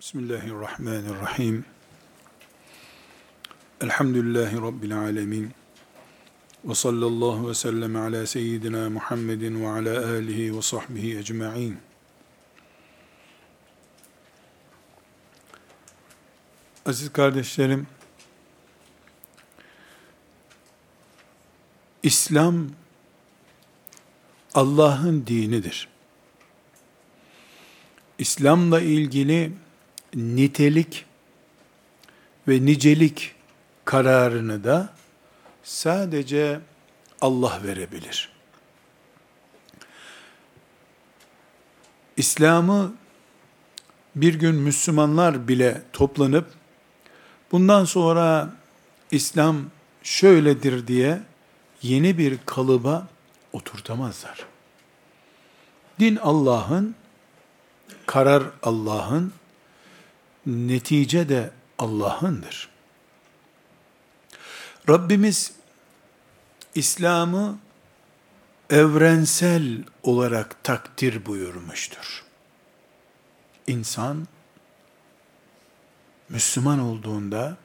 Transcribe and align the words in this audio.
Bismillahirrahmanirrahim. 0.00 1.64
Elhamdülillahi 3.80 4.56
Rabbil 4.56 4.98
alemin. 4.98 5.50
Ve 6.64 6.74
sallallahu 6.74 7.48
ve 7.48 7.54
sellem 7.54 7.96
ala 7.96 8.26
seyyidina 8.26 8.90
Muhammedin 8.90 9.62
ve 9.62 9.68
ala 9.68 10.10
alihi 10.10 10.56
ve 10.56 10.62
sahbihi 10.62 11.18
ecma'in. 11.18 11.78
Aziz 16.86 17.12
kardeşlerim, 17.12 17.86
İslam 22.02 22.68
Allah'ın 24.54 25.26
dinidir. 25.26 25.88
İslam'la 28.18 28.80
ilgili 28.80 29.52
nitelik 30.14 31.04
ve 32.48 32.66
nicelik 32.66 33.34
kararını 33.84 34.64
da 34.64 34.94
sadece 35.62 36.60
Allah 37.20 37.60
verebilir. 37.64 38.32
İslam'ı 42.16 42.94
bir 44.16 44.34
gün 44.34 44.54
Müslümanlar 44.54 45.48
bile 45.48 45.82
toplanıp 45.92 46.46
bundan 47.52 47.84
sonra 47.84 48.52
İslam 49.10 49.56
şöyledir 50.02 50.86
diye 50.86 51.20
yeni 51.82 52.18
bir 52.18 52.38
kalıba 52.46 53.08
oturtamazlar. 53.52 54.46
Din 56.00 56.16
Allah'ın, 56.16 56.94
karar 58.06 58.42
Allah'ın, 58.62 59.32
netice 60.48 61.28
de 61.28 61.50
Allah'ındır. 61.78 62.68
Rabbimiz 64.88 65.52
İslam'ı 66.74 67.58
evrensel 68.70 69.84
olarak 70.02 70.64
takdir 70.64 71.26
buyurmuştur. 71.26 72.24
İnsan 73.66 74.26
Müslüman 76.28 76.78
olduğunda 76.78 77.56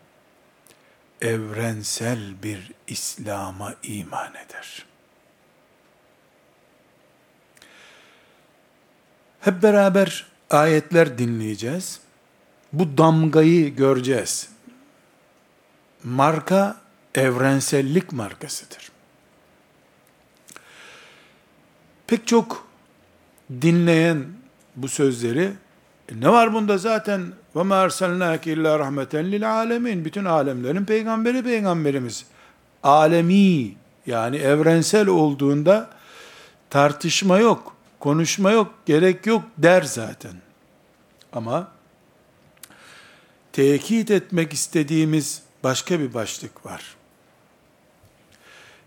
evrensel 1.21 2.43
bir 2.43 2.71
İslam'a 2.87 3.75
iman 3.83 4.31
eder. 4.35 4.85
Hep 9.39 9.63
beraber 9.63 10.27
ayetler 10.49 11.17
dinleyeceğiz. 11.17 12.02
Bu 12.73 12.97
damgayı 12.97 13.75
göreceğiz. 13.75 14.49
Marka 16.03 16.77
evrensellik 17.15 18.11
markasıdır. 18.11 18.91
Pek 22.07 22.27
çok 22.27 22.67
dinleyen 23.61 24.25
bu 24.75 24.87
sözleri 24.87 25.51
e 26.09 26.21
ne 26.21 26.29
var 26.29 26.53
bunda 26.53 26.77
zaten 26.77 27.21
ve 27.55 27.63
ma 27.63 27.75
erselnake 27.75 28.53
illa 28.53 28.79
rahmeten 28.79 29.31
lil 29.31 29.53
alemin 29.53 30.05
bütün 30.05 30.25
alemlerin 30.25 30.85
peygamberi 30.85 31.43
peygamberimiz 31.43 32.25
alemi 32.83 33.75
yani 34.05 34.37
evrensel 34.37 35.07
olduğunda 35.07 35.89
tartışma 36.69 37.37
yok, 37.39 37.75
konuşma 37.99 38.51
yok, 38.51 38.73
gerek 38.85 39.25
yok 39.25 39.43
der 39.57 39.81
zaten. 39.81 40.33
Ama 41.33 41.72
tekit 43.53 44.11
etmek 44.11 44.53
istediğimiz 44.53 45.41
başka 45.63 45.99
bir 45.99 46.13
başlık 46.13 46.65
var. 46.65 46.95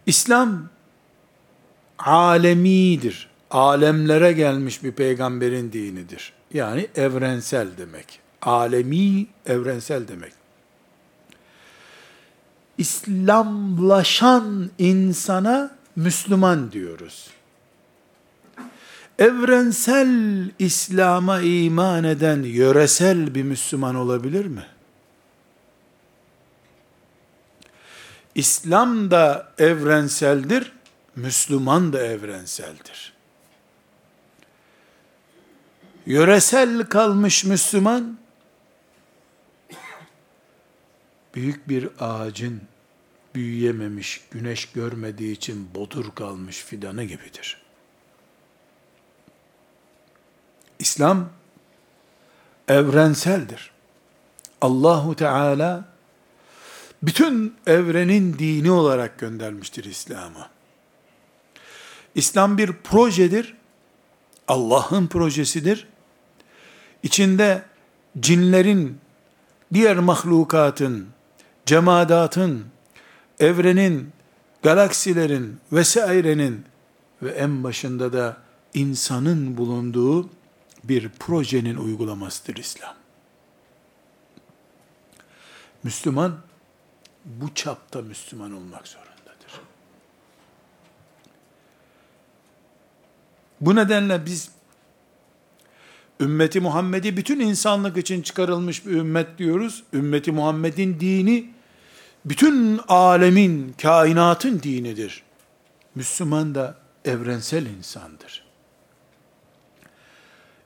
İslam 0.07 0.69
alemidir. 1.99 3.31
Alemlere 3.51 4.33
gelmiş 4.33 4.85
bir 4.85 4.93
peygamberin 4.93 5.73
dinidir. 5.73 6.33
Yani 6.55 6.89
evrensel 6.97 7.69
demek. 7.79 8.21
Alemi, 8.43 9.27
evrensel 9.47 10.09
demek. 10.09 10.33
İslamlaşan 12.79 14.71
insana 14.79 15.77
Müslüman 15.97 16.73
diyoruz. 16.73 17.31
Evrensel 19.19 20.51
İslam'a 20.59 21.41
iman 21.41 22.05
eden 22.05 22.43
yöresel 22.43 23.35
bir 23.35 23.43
Müslüman 23.43 23.95
olabilir 23.95 24.45
mi? 24.45 24.67
İslam 28.35 29.11
da 29.11 29.53
evrenseldir, 29.59 30.73
Müslüman 31.17 31.93
da 31.93 32.07
evrenseldir. 32.07 33.13
Yöresel 36.07 36.87
kalmış 36.87 37.45
Müslüman, 37.45 38.19
büyük 41.35 41.69
bir 41.69 41.89
ağacın 42.01 42.61
büyüyememiş, 43.35 44.25
güneş 44.31 44.67
görmediği 44.67 45.33
için 45.33 45.75
bodur 45.75 46.15
kalmış 46.15 46.65
fidanı 46.65 47.05
gibidir. 47.05 47.66
İslam 50.79 51.29
evrenseldir. 52.69 53.71
Allahu 54.61 55.17
Teala 55.17 55.85
bütün 57.03 57.55
evrenin 57.67 58.39
dini 58.39 58.71
olarak 58.71 59.19
göndermiştir 59.19 59.85
İslam'ı. 59.85 60.49
İslam 62.15 62.59
bir 62.59 62.73
projedir. 62.73 63.55
Allah'ın 64.49 65.07
projesidir. 65.07 65.89
İçinde 67.03 67.63
cinlerin, 68.21 68.99
diğer 69.75 69.97
mahlukatın, 69.97 71.07
cemadatın, 71.67 72.65
evrenin, 73.41 74.13
galaksilerin 74.63 75.57
vesairenin 75.73 76.65
ve 77.23 77.31
en 77.31 77.65
başında 77.65 78.13
da 78.13 78.37
insanın 78.75 79.57
bulunduğu 79.57 80.29
bir 80.89 81.09
projenin 81.09 81.77
uygulamasıdır 81.77 82.57
İslam. 82.57 82.95
Müslüman 85.83 86.39
bu 87.25 87.55
çapta 87.55 88.03
Müslüman 88.03 88.53
olmak 88.53 88.89
zorundadır. 88.89 89.61
Bu 93.61 93.77
nedenle 93.77 94.27
biz 94.27 94.51
ümmeti 96.21 96.61
Muhammed'i 96.61 97.17
bütün 97.17 97.41
insanlık 97.41 97.97
için 97.97 98.23
çıkarılmış 98.23 98.87
bir 98.87 98.91
ümmet 98.91 99.39
diyoruz. 99.39 99.85
Ümmeti 99.93 100.33
Muhammed'in 100.33 101.01
dini 101.01 101.51
bütün 102.25 102.81
alemin, 102.89 103.75
kainatın 103.83 104.63
dinidir. 104.63 105.23
Müslüman 105.95 106.55
da 106.55 106.79
evrensel 107.05 107.67
insandır. 107.67 108.46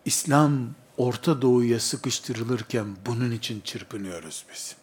İslam 0.04 0.74
Orta 0.96 1.42
Doğu'ya 1.42 1.80
sıkıştırılırken 1.80 2.96
bunun 3.06 3.30
için 3.30 3.60
çırpınıyoruz 3.60 4.44
biz. 4.52 4.76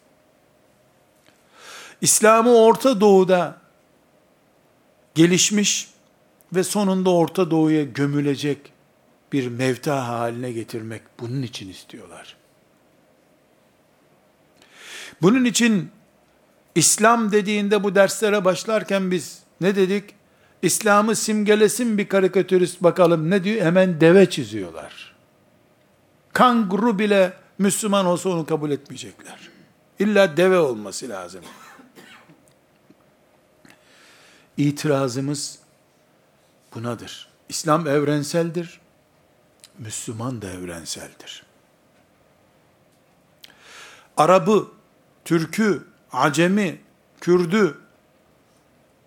İslam'ı 2.00 2.54
Orta 2.54 3.00
Doğu'da 3.00 3.60
gelişmiş 5.14 5.90
ve 6.52 6.64
sonunda 6.64 7.10
Orta 7.10 7.50
Doğu'ya 7.50 7.84
gömülecek 7.84 8.72
bir 9.32 9.48
mevta 9.48 10.08
haline 10.08 10.52
getirmek 10.52 11.02
bunun 11.20 11.42
için 11.42 11.68
istiyorlar. 11.68 12.36
Bunun 15.22 15.44
için 15.44 15.90
İslam 16.74 17.32
dediğinde 17.32 17.84
bu 17.84 17.94
derslere 17.94 18.44
başlarken 18.44 19.10
biz 19.10 19.38
ne 19.60 19.76
dedik? 19.76 20.17
İslam'ı 20.62 21.16
simgelesin 21.16 21.98
bir 21.98 22.08
karikatürist 22.08 22.82
bakalım 22.82 23.30
ne 23.30 23.44
diyor? 23.44 23.66
Hemen 23.66 24.00
deve 24.00 24.30
çiziyorlar. 24.30 25.14
Kanguru 26.32 26.98
bile 26.98 27.32
Müslüman 27.58 28.06
olsa 28.06 28.28
onu 28.28 28.46
kabul 28.46 28.70
etmeyecekler. 28.70 29.48
İlla 29.98 30.36
deve 30.36 30.58
olması 30.58 31.08
lazım. 31.08 31.44
İtirazımız 34.56 35.58
bunadır. 36.74 37.28
İslam 37.48 37.86
evrenseldir. 37.86 38.80
Müslüman 39.78 40.42
da 40.42 40.50
evrenseldir. 40.50 41.44
Arabı, 44.16 44.68
Türk'ü, 45.24 45.86
Acemi, 46.12 46.80
Kürdü, 47.20 47.78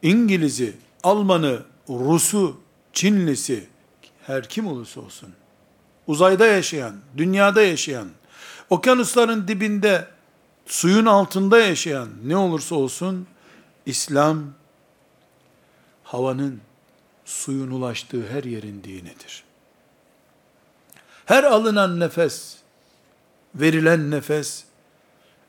İngiliz'i, 0.02 0.78
Almanı, 1.04 1.64
Rus'u, 1.90 2.62
Çinlisi, 2.94 3.68
her 4.28 4.50
kim 4.50 4.68
olursa 4.68 5.02
olsun, 5.02 5.30
uzayda 6.08 6.48
yaşayan, 6.48 6.96
dünyada 7.18 7.62
yaşayan, 7.62 8.10
okyanusların 8.70 9.48
dibinde, 9.48 10.08
suyun 10.66 11.06
altında 11.06 11.60
yaşayan 11.60 12.10
ne 12.24 12.38
olursa 12.38 12.76
olsun, 12.76 13.28
İslam, 13.86 14.44
havanın, 16.04 16.62
suyun 17.26 17.72
ulaştığı 17.72 18.28
her 18.30 18.44
yerin 18.44 18.84
dinidir. 18.84 19.44
Her 21.26 21.44
alınan 21.44 22.00
nefes, 22.00 22.58
verilen 23.56 24.12
nefes, 24.12 24.64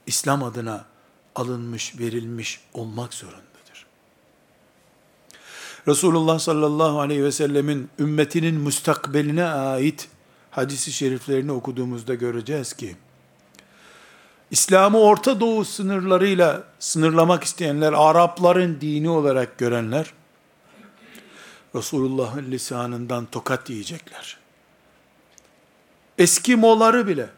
İslam 0.07 0.43
adına 0.43 0.85
alınmış, 1.35 1.99
verilmiş 1.99 2.61
olmak 2.75 3.15
zorundadır. 3.15 3.52
Resulullah 5.89 6.39
sallallahu 6.39 7.01
aleyhi 7.01 7.25
ve 7.25 7.33
sellemin 7.33 7.91
ümmetinin 7.99 8.55
müstakbeline 8.55 9.45
ait 9.45 10.09
hadisi 10.51 10.93
şeriflerini 10.93 11.53
okuduğumuzda 11.53 12.15
göreceğiz 12.15 12.73
ki, 12.73 12.97
İslam'ı 14.51 15.01
Orta 15.01 15.41
Doğu 15.41 15.65
sınırlarıyla 15.65 16.65
sınırlamak 16.79 17.45
isteyenler, 17.45 17.93
Arapların 17.93 18.81
dini 18.81 19.09
olarak 19.09 19.59
görenler, 19.59 20.13
Resulullah'ın 21.75 22.51
lisanından 22.51 23.27
tokat 23.27 23.71
yiyecekler. 23.71 24.39
Eskimoları 26.19 27.07
bile, 27.07 27.29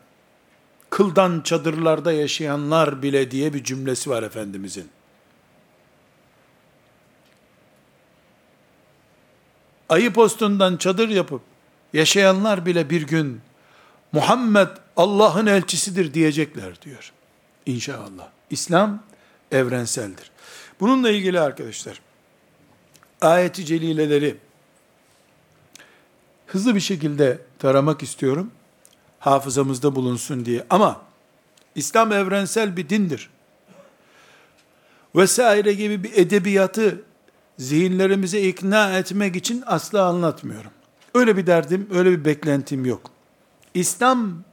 kıldan 0.91 1.41
çadırlarda 1.41 2.13
yaşayanlar 2.13 3.03
bile 3.03 3.31
diye 3.31 3.55
bir 3.55 3.65
cümlesi 3.65 4.11
var 4.11 4.23
Efendimizin. 4.23 4.89
Ayı 9.89 10.13
postundan 10.13 10.77
çadır 10.77 11.09
yapıp 11.09 11.43
yaşayanlar 11.93 12.67
bile 12.67 12.91
bir 12.91 13.03
gün 13.03 13.41
Muhammed 14.13 14.69
Allah'ın 14.97 15.47
elçisidir 15.47 16.15
diyecekler 16.15 16.83
diyor. 16.83 17.13
İnşallah. 17.67 18.29
İslam 18.51 19.03
evrenseldir. 19.53 20.31
Bununla 20.81 21.11
ilgili 21.11 21.41
arkadaşlar 21.41 22.01
ayeti 23.21 23.65
celileleri 23.65 24.37
hızlı 26.47 26.75
bir 26.75 26.81
şekilde 26.81 27.39
taramak 27.59 28.03
istiyorum. 28.03 28.51
Hafızamızda 29.19 29.95
bulunsun 29.95 30.45
diye. 30.45 30.67
Ama 30.71 31.03
İslam 31.75 32.13
evrensel 32.13 32.77
bir 32.77 32.89
dindir. 32.89 33.31
Vesaire 35.15 35.73
gibi 35.73 36.05
bir 36.05 36.13
edebiyatı 36.13 37.03
zihinlerimize 37.59 38.41
ikna 38.41 38.99
etmek 38.99 39.37
için 39.37 39.63
asla 39.67 40.07
anlatmıyorum. 40.07 40.71
Öyle 41.15 41.37
bir 41.37 41.47
derdim, 41.47 41.89
öyle 41.93 42.11
bir 42.11 42.25
beklentim 42.25 42.87
yok. 42.87 43.11
İslam 43.75 44.45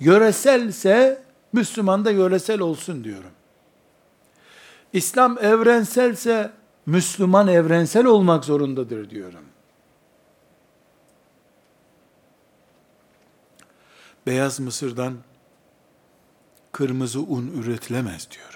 yöreselse 0.00 1.22
Müslüman 1.52 2.04
da 2.04 2.10
yöresel 2.10 2.60
olsun 2.60 3.04
diyorum. 3.04 3.30
İslam 4.92 5.38
evrenselse 5.38 6.52
Müslüman 6.86 7.48
evrensel 7.48 8.06
olmak 8.06 8.44
zorundadır 8.44 9.10
diyorum. 9.10 9.44
Beyaz 14.26 14.60
mısırdan 14.60 15.14
kırmızı 16.72 17.20
un 17.20 17.46
üretilemez 17.46 18.28
diyorum. 18.30 18.53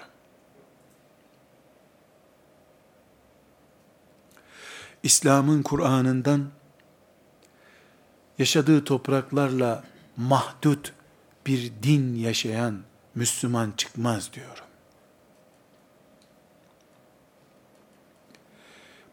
İslam'ın 5.03 5.63
Kur'an'ından 5.63 6.49
yaşadığı 8.37 8.83
topraklarla 8.83 9.83
mahdut 10.17 10.93
bir 11.45 11.71
din 11.83 12.15
yaşayan 12.15 12.81
Müslüman 13.15 13.73
çıkmaz 13.77 14.33
diyorum. 14.33 14.65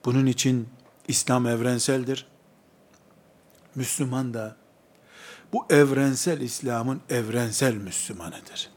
Bunun 0.05 0.27
için 0.27 0.69
İslam 1.09 1.47
evrenseldir. 1.47 2.27
Müslüman 3.75 4.35
da 4.35 4.57
bu 5.53 5.67
evrensel 5.71 6.41
İslam'ın 6.41 7.01
evrensel 7.11 7.75
Müslümanıdır. 7.75 8.71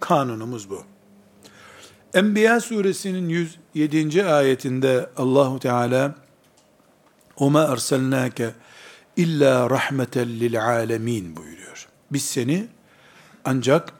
Kanunumuz 0.00 0.70
bu. 0.70 0.84
Enbiya 2.16 2.60
suresinin 2.60 3.28
107. 3.74 4.24
ayetinde 4.24 5.10
Allahu 5.16 5.58
Teala 5.58 6.14
"Oma 7.36 7.62
erselnake 7.62 8.54
illa 9.16 9.70
rahmeten 9.70 10.28
lil 10.28 10.62
alemin" 10.64 11.36
buyuruyor. 11.36 11.88
Biz 12.12 12.24
seni 12.24 12.68
ancak 13.44 13.92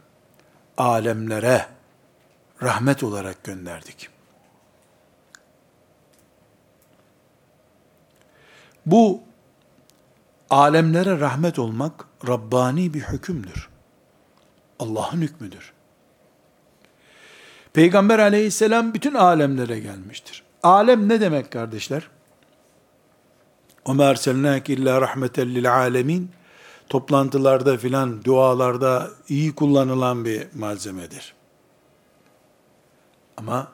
alemlere 0.77 1.67
rahmet 2.63 3.03
olarak 3.03 3.45
gönderdik. 3.45 4.09
Bu 8.87 9.23
alemlere 10.51 11.21
rahmet 11.21 11.59
olmak 11.59 12.05
Rabbani 12.29 12.95
bir 12.95 13.03
hükümdür. 13.03 13.69
Allah'ın 14.79 15.21
hükmüdür. 15.21 15.76
Peygamber 17.76 18.20
aleyhisselam 18.20 18.94
bütün 18.94 19.14
alemlere 19.14 19.80
gelmiştir. 19.80 20.44
Alem 20.64 21.10
ne 21.10 21.22
demek 21.22 21.52
kardeşler? 21.52 22.08
وَمَا 23.86 24.14
اَرْسَلْنَاكِ 24.14 24.66
اِلَّا 24.78 25.06
رَحْمَةً 25.06 25.38
لِلْعَالَمِينَ 25.56 26.26
Toplantılarda 26.90 27.78
filan, 27.78 28.24
dualarda 28.24 29.10
iyi 29.30 29.56
kullanılan 29.56 30.26
bir 30.26 30.48
malzemedir. 30.56 31.34
Ama 33.38 33.68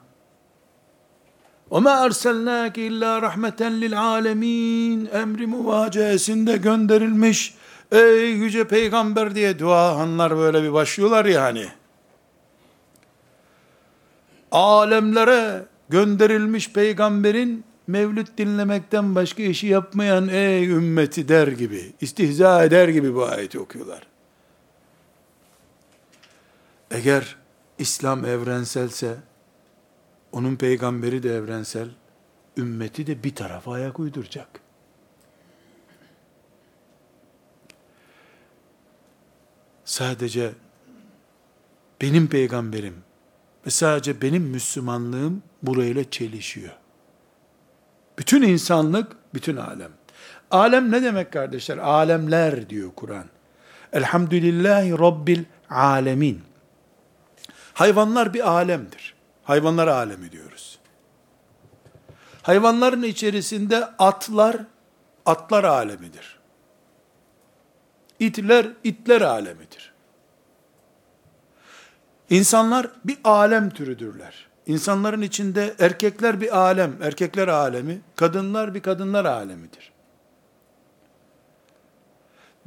وَمَا 1.71 2.07
اَرْسَلْنَاكِ 2.07 2.75
اِلَّا 2.89 3.21
رَحْمَةً 3.27 3.61
لِلْعَالَمِينَ 3.81 5.09
emri 5.09 5.47
muvacesinde 5.47 6.57
gönderilmiş 6.57 7.55
ey 7.91 8.29
yüce 8.29 8.67
peygamber 8.67 9.35
diye 9.35 9.59
dua 9.59 9.97
hanlar 9.97 10.37
böyle 10.37 10.63
bir 10.63 10.73
başlıyorlar 10.73 11.25
ya 11.25 11.43
hani. 11.43 11.67
Alemlere 14.52 15.66
gönderilmiş 15.88 16.72
peygamberin 16.72 17.64
mevlüt 17.86 18.38
dinlemekten 18.38 19.14
başka 19.14 19.42
işi 19.42 19.66
yapmayan 19.66 20.28
ey 20.28 20.68
ümmeti 20.68 21.28
der 21.28 21.48
gibi, 21.48 21.92
istihza 22.00 22.64
eder 22.64 22.88
gibi 22.88 23.14
bu 23.14 23.24
ayeti 23.24 23.58
okuyorlar. 23.58 24.06
Eğer 26.90 27.36
İslam 27.78 28.24
evrenselse, 28.24 29.16
onun 30.32 30.56
peygamberi 30.56 31.22
de 31.22 31.34
evrensel, 31.34 31.88
ümmeti 32.56 33.06
de 33.06 33.24
bir 33.24 33.34
tarafa 33.34 33.72
ayak 33.72 34.00
uyduracak. 34.00 34.60
Sadece 39.84 40.52
benim 42.00 42.28
peygamberim 42.28 42.94
ve 43.66 43.70
sadece 43.70 44.22
benim 44.22 44.42
Müslümanlığım 44.42 45.42
burayla 45.62 46.10
çelişiyor. 46.10 46.72
Bütün 48.18 48.42
insanlık, 48.42 49.12
bütün 49.34 49.56
alem. 49.56 49.90
Alem 50.50 50.92
ne 50.92 51.02
demek 51.02 51.32
kardeşler? 51.32 51.78
Alemler 51.78 52.70
diyor 52.70 52.90
Kur'an. 52.96 53.24
Elhamdülillahi 53.92 54.92
Rabbil 54.92 55.44
alemin. 55.70 56.42
Hayvanlar 57.74 58.34
bir 58.34 58.48
alemdir. 58.48 59.14
Hayvanlar 59.44 59.88
alemi 59.88 60.32
diyoruz. 60.32 60.78
Hayvanların 62.42 63.02
içerisinde 63.02 63.84
atlar, 63.84 64.56
atlar 65.26 65.64
alemidir. 65.64 66.38
İtler, 68.18 68.66
itler 68.84 69.20
alemidir. 69.20 69.91
İnsanlar 72.32 72.90
bir 73.04 73.18
alem 73.24 73.70
türüdürler. 73.70 74.46
İnsanların 74.66 75.22
içinde 75.22 75.74
erkekler 75.78 76.40
bir 76.40 76.58
alem, 76.58 76.92
erkekler 77.02 77.48
alemi, 77.48 78.00
kadınlar 78.16 78.74
bir 78.74 78.80
kadınlar 78.80 79.24
alemidir. 79.24 79.92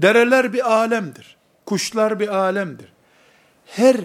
Dereler 0.01 0.53
bir 0.53 0.71
alemdir. 0.71 1.37
Kuşlar 1.65 2.19
bir 2.19 2.27
alemdir. 2.27 2.93
Her 3.65 3.97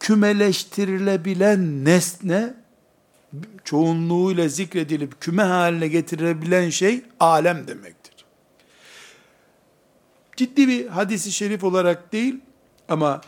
kümeleştirilebilen 0.00 1.84
nesne, 1.84 2.54
çoğunluğuyla 3.64 4.48
zikredilip 4.48 5.20
küme 5.20 5.42
haline 5.42 5.88
getirilebilen 5.88 6.70
şey 6.70 7.02
alem 7.20 7.68
demektir. 7.68 8.24
Ciddi 10.36 10.68
bir 10.68 10.86
hadisi 10.86 11.32
şerif 11.32 11.64
olarak 11.64 12.12
değil 12.12 12.40
ama 12.88 13.20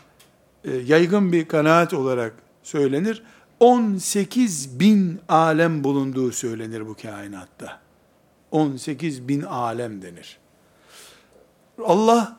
yaygın 0.85 1.31
bir 1.31 1.47
kanaat 1.47 1.93
olarak 1.93 2.33
söylenir. 2.63 3.23
18 3.59 4.79
bin 4.79 5.19
alem 5.29 5.83
bulunduğu 5.83 6.31
söylenir 6.31 6.87
bu 6.87 6.95
kainatta. 7.01 7.79
18 8.51 9.27
bin 9.27 9.41
alem 9.41 10.01
denir. 10.01 10.37
Allah 11.85 12.37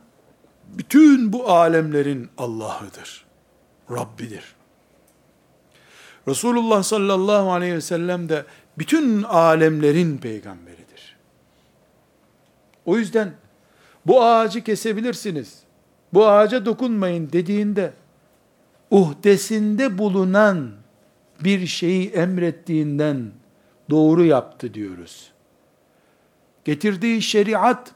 bütün 0.66 1.32
bu 1.32 1.50
alemlerin 1.50 2.28
Allah'ıdır. 2.38 3.24
Rabbidir. 3.90 4.54
Resulullah 6.28 6.82
sallallahu 6.82 7.52
aleyhi 7.52 7.74
ve 7.74 7.80
sellem 7.80 8.28
de 8.28 8.44
bütün 8.78 9.22
alemlerin 9.22 10.18
peygamberidir. 10.18 11.16
O 12.86 12.96
yüzden 12.96 13.34
bu 14.06 14.24
ağacı 14.24 14.64
kesebilirsiniz. 14.64 15.58
Bu 16.12 16.26
ağaca 16.26 16.66
dokunmayın 16.66 17.32
dediğinde 17.32 17.92
uhdesinde 18.94 19.98
bulunan 19.98 20.70
bir 21.44 21.66
şeyi 21.66 22.10
emrettiğinden 22.10 23.30
doğru 23.90 24.24
yaptı 24.24 24.74
diyoruz. 24.74 25.30
Getirdiği 26.64 27.22
şeriat 27.22 27.92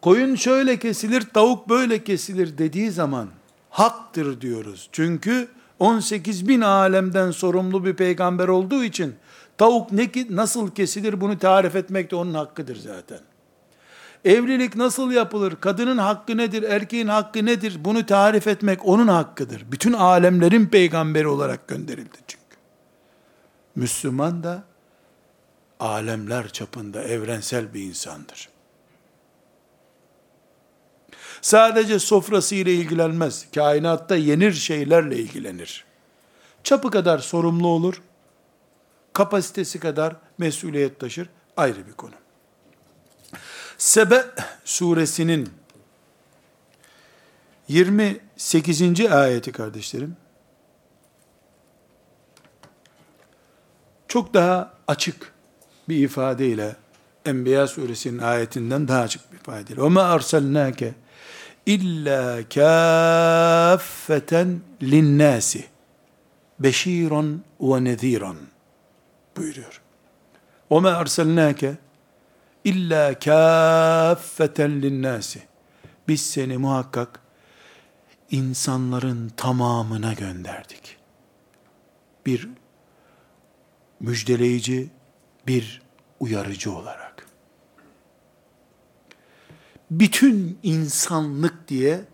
koyun 0.00 0.34
şöyle 0.34 0.78
kesilir, 0.78 1.20
tavuk 1.20 1.68
böyle 1.68 2.04
kesilir 2.04 2.58
dediği 2.58 2.90
zaman 2.90 3.28
haktır 3.70 4.40
diyoruz. 4.40 4.88
Çünkü 4.92 5.48
18 5.78 6.48
bin 6.48 6.60
alemden 6.60 7.30
sorumlu 7.30 7.84
bir 7.84 7.94
peygamber 7.94 8.48
olduğu 8.48 8.84
için 8.84 9.14
tavuk 9.58 9.92
ne 9.92 10.10
nasıl 10.30 10.70
kesilir 10.70 11.20
bunu 11.20 11.38
tarif 11.38 11.76
etmek 11.76 12.10
de 12.10 12.16
onun 12.16 12.34
hakkıdır 12.34 12.76
zaten. 12.76 13.20
Evlilik 14.24 14.76
nasıl 14.76 15.10
yapılır? 15.10 15.56
Kadının 15.60 15.98
hakkı 15.98 16.36
nedir? 16.36 16.62
Erkeğin 16.62 17.06
hakkı 17.08 17.46
nedir? 17.46 17.84
Bunu 17.84 18.06
tarif 18.06 18.46
etmek 18.46 18.86
onun 18.88 19.08
hakkıdır. 19.08 19.72
Bütün 19.72 19.92
alemlerin 19.92 20.66
peygamberi 20.66 21.28
olarak 21.28 21.68
gönderildi 21.68 22.18
çünkü. 22.26 22.56
Müslüman 23.76 24.42
da 24.42 24.62
alemler 25.80 26.48
çapında 26.48 27.02
evrensel 27.02 27.74
bir 27.74 27.82
insandır. 27.82 28.48
Sadece 31.40 31.98
sofrası 31.98 32.54
ile 32.54 32.74
ilgilenmez. 32.74 33.46
Kainatta 33.54 34.16
yenir 34.16 34.52
şeylerle 34.52 35.16
ilgilenir. 35.16 35.84
Çapı 36.64 36.90
kadar 36.90 37.18
sorumlu 37.18 37.68
olur. 37.68 38.02
Kapasitesi 39.12 39.80
kadar 39.80 40.16
mesuliyet 40.38 41.00
taşır. 41.00 41.28
Ayrı 41.56 41.86
bir 41.86 41.92
konu. 41.92 42.21
Sebe 43.82 44.24
suresinin 44.64 45.50
28. 47.68 49.00
ayeti 49.10 49.52
kardeşlerim 49.52 50.16
çok 54.08 54.34
daha 54.34 54.74
açık 54.88 55.32
bir 55.88 55.96
ifadeyle 55.96 56.76
Enbiya 57.24 57.66
suresinin 57.66 58.18
ayetinden 58.18 58.88
daha 58.88 59.00
açık 59.00 59.32
bir 59.32 59.36
ifadeyle. 59.36 59.82
"Oma 59.82 60.02
arsalnake 60.02 60.94
illa 61.66 62.48
kaffeten 62.48 64.60
linnasi 64.82 65.64
beşiran 66.58 67.40
ve 67.60 67.84
neziran." 67.84 68.36
buyuruyor. 69.36 69.80
"Oma 70.70 70.90
arsalnake" 70.90 71.74
illa 72.64 73.18
kâffeten 73.18 74.82
linnâsi 74.82 75.42
biz 76.08 76.26
seni 76.26 76.58
muhakkak 76.58 77.20
insanların 78.30 79.28
tamamına 79.28 80.12
gönderdik. 80.12 80.96
Bir 82.26 82.48
müjdeleyici, 84.00 84.90
bir 85.46 85.82
uyarıcı 86.20 86.72
olarak 86.72 87.12
bütün 90.00 90.58
insanlık 90.62 91.68
diye 91.68 92.04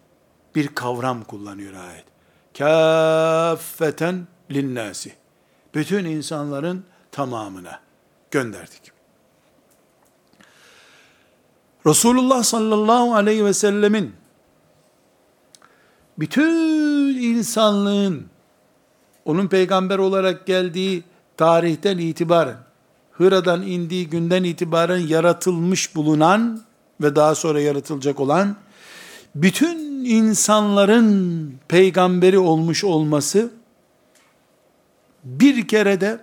bir 0.55 0.69
kavram 0.69 1.25
kullanıyor 1.25 1.75
ayet. 1.75 2.05
Kâffeten 2.59 4.27
linnâsi. 4.51 5.13
Bütün 5.75 6.05
insanların 6.05 6.85
tamamına 7.13 7.81
gönderdik. 8.31 8.98
Resulullah 11.89 12.43
sallallahu 12.43 13.15
aleyhi 13.15 13.45
ve 13.45 13.53
sellemin 13.53 14.13
bütün 16.19 16.55
insanlığın 17.23 18.27
onun 19.25 19.49
peygamber 19.49 19.99
olarak 19.99 20.47
geldiği 20.47 21.05
tarihten 21.37 21.99
itibaren 21.99 22.57
Hıra'dan 23.13 23.63
indiği 23.63 24.09
günden 24.09 24.45
itibaren 24.45 24.99
yaratılmış 24.99 25.95
bulunan 25.95 26.63
ve 27.01 27.17
daha 27.17 27.35
sonra 27.35 27.61
yaratılacak 27.61 28.21
olan 28.21 28.57
bütün 29.35 30.05
insanların 30.05 31.55
peygamberi 31.69 32.39
olmuş 32.39 32.85
olması 32.85 33.51
bir 35.25 35.69
kere 35.69 36.01
de 36.01 36.21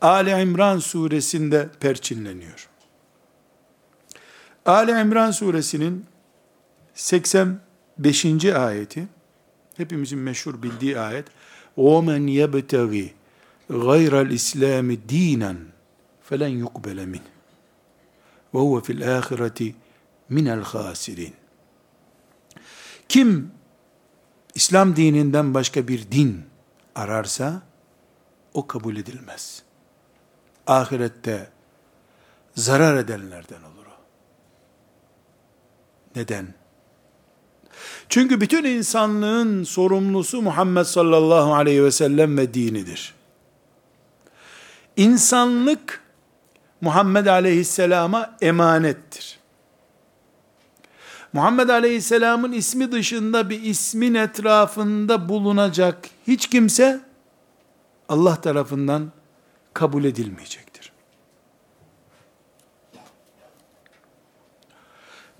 Ali 0.00 0.42
İmran 0.42 0.78
suresinde 0.78 1.68
perçinleniyor. 1.80 2.69
Ali 4.65 4.91
İmran 4.91 5.31
suresinin 5.31 6.05
85. 6.93 8.45
ayeti 8.45 9.07
hepimizin 9.77 10.19
meşhur 10.19 10.63
bildiği 10.63 10.99
ayet 10.99 11.25
وَمَنْ 11.77 12.23
يَبْتَغِي 12.41 13.07
غَيْرَ 13.69 14.13
الْاِسْلَامِ 14.27 14.97
دِينًا 15.09 15.55
فَلَنْ 16.29 16.65
يُقْبَلَ 16.65 16.99
مِنْهِ 17.13 17.35
ve 18.55 18.59
huve 18.59 18.81
fil 18.81 19.17
ahireti 19.17 19.75
minel 20.29 20.61
hasirin. 20.61 21.33
Kim 23.09 23.51
İslam 24.55 24.95
dininden 24.95 25.53
başka 25.53 25.87
bir 25.87 26.11
din 26.11 26.45
ararsa 26.95 27.61
o 28.53 28.67
kabul 28.67 28.97
edilmez. 28.97 29.63
Ahirette 30.67 31.49
zarar 32.55 32.97
edenlerden 32.97 33.61
olur 33.63 33.78
o. 33.78 33.78
Neden? 36.16 36.54
Çünkü 38.08 38.40
bütün 38.40 38.64
insanlığın 38.64 39.64
sorumlusu 39.64 40.42
Muhammed 40.42 40.84
sallallahu 40.84 41.54
aleyhi 41.54 41.84
ve 41.84 41.90
sellem 41.90 42.38
ve 42.38 42.54
dinidir. 42.54 43.14
İnsanlık 44.96 46.02
Muhammed 46.80 47.26
Aleyhisselam'a 47.26 48.36
emanettir. 48.40 49.38
Muhammed 51.32 51.68
Aleyhisselam'ın 51.68 52.52
ismi 52.52 52.92
dışında 52.92 53.50
bir 53.50 53.62
ismin 53.62 54.14
etrafında 54.14 55.28
bulunacak 55.28 56.08
hiç 56.26 56.46
kimse 56.50 57.00
Allah 58.08 58.40
tarafından 58.40 59.12
kabul 59.74 60.04
edilmeyecektir. 60.04 60.69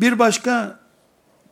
Bir 0.00 0.19
başka 0.19 0.80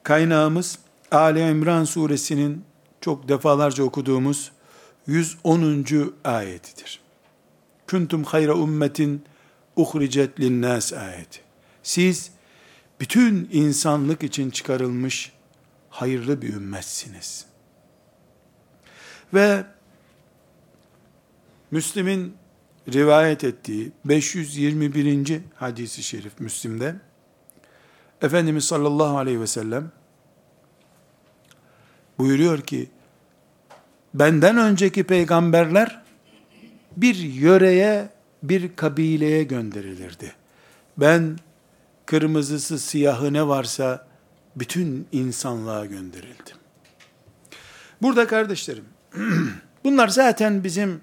kaynağımız 0.03 0.79
Ali 1.11 1.41
İmran 1.51 1.85
suresinin 1.85 2.65
çok 3.01 3.29
defalarca 3.29 3.85
okuduğumuz 3.85 4.53
110. 5.07 6.15
ayetidir. 6.25 7.01
Kuntum 7.91 8.25
hayra 8.25 8.55
ummetin 8.55 9.25
uhricet 9.77 10.41
linnas 10.41 10.93
ayeti. 10.93 11.41
Siz 11.83 12.31
bütün 13.01 13.49
insanlık 13.53 14.23
için 14.23 14.51
çıkarılmış 14.51 15.33
hayırlı 15.91 16.43
bir 16.43 16.55
ümmetsiniz. 16.55 17.47
Ve 19.35 19.65
Müslim'in 21.71 22.37
rivayet 22.93 23.45
ettiği 23.45 23.93
521. 24.05 25.41
hadisi 25.55 26.03
şerif 26.03 26.41
Müslim'de 26.41 27.08
Efendimiz 28.23 28.65
sallallahu 28.65 29.19
aleyhi 29.19 29.41
ve 29.41 29.47
sellem 29.47 29.91
buyuruyor 32.19 32.61
ki 32.61 32.91
benden 34.15 34.57
önceki 34.57 35.05
peygamberler 35.05 36.03
bir 36.97 37.17
yöreye 37.17 38.09
bir 38.43 38.77
kabileye 38.77 39.43
gönderilirdi. 39.43 40.33
Ben 40.97 41.39
kırmızısı 42.07 42.79
siyahı 42.79 43.33
ne 43.33 43.49
varsa 43.49 44.07
bütün 44.57 45.07
insanlığa 45.13 45.87
gönderildim. 45.87 46.57
Burada 48.03 48.27
kardeşlerim, 48.27 48.85
bunlar 49.85 50.09
zaten 50.09 50.65
bizim 50.65 51.01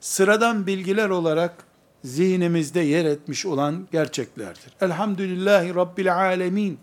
sıradan 0.00 0.66
bilgiler 0.66 1.08
olarak 1.08 1.65
zihnimizde 2.04 2.80
yer 2.80 3.04
etmiş 3.04 3.46
olan 3.46 3.88
gerçeklerdir. 3.92 4.72
Elhamdülillahi 4.80 5.74
Rabbil 5.74 6.14
Alemin 6.16 6.78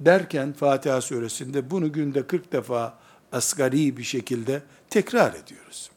derken 0.00 0.52
Fatiha 0.52 1.00
suresinde 1.00 1.70
bunu 1.70 1.92
günde 1.92 2.26
40 2.26 2.52
defa 2.52 2.98
asgari 3.32 3.96
bir 3.96 4.02
şekilde 4.02 4.62
tekrar 4.90 5.34
ediyoruz. 5.34 5.90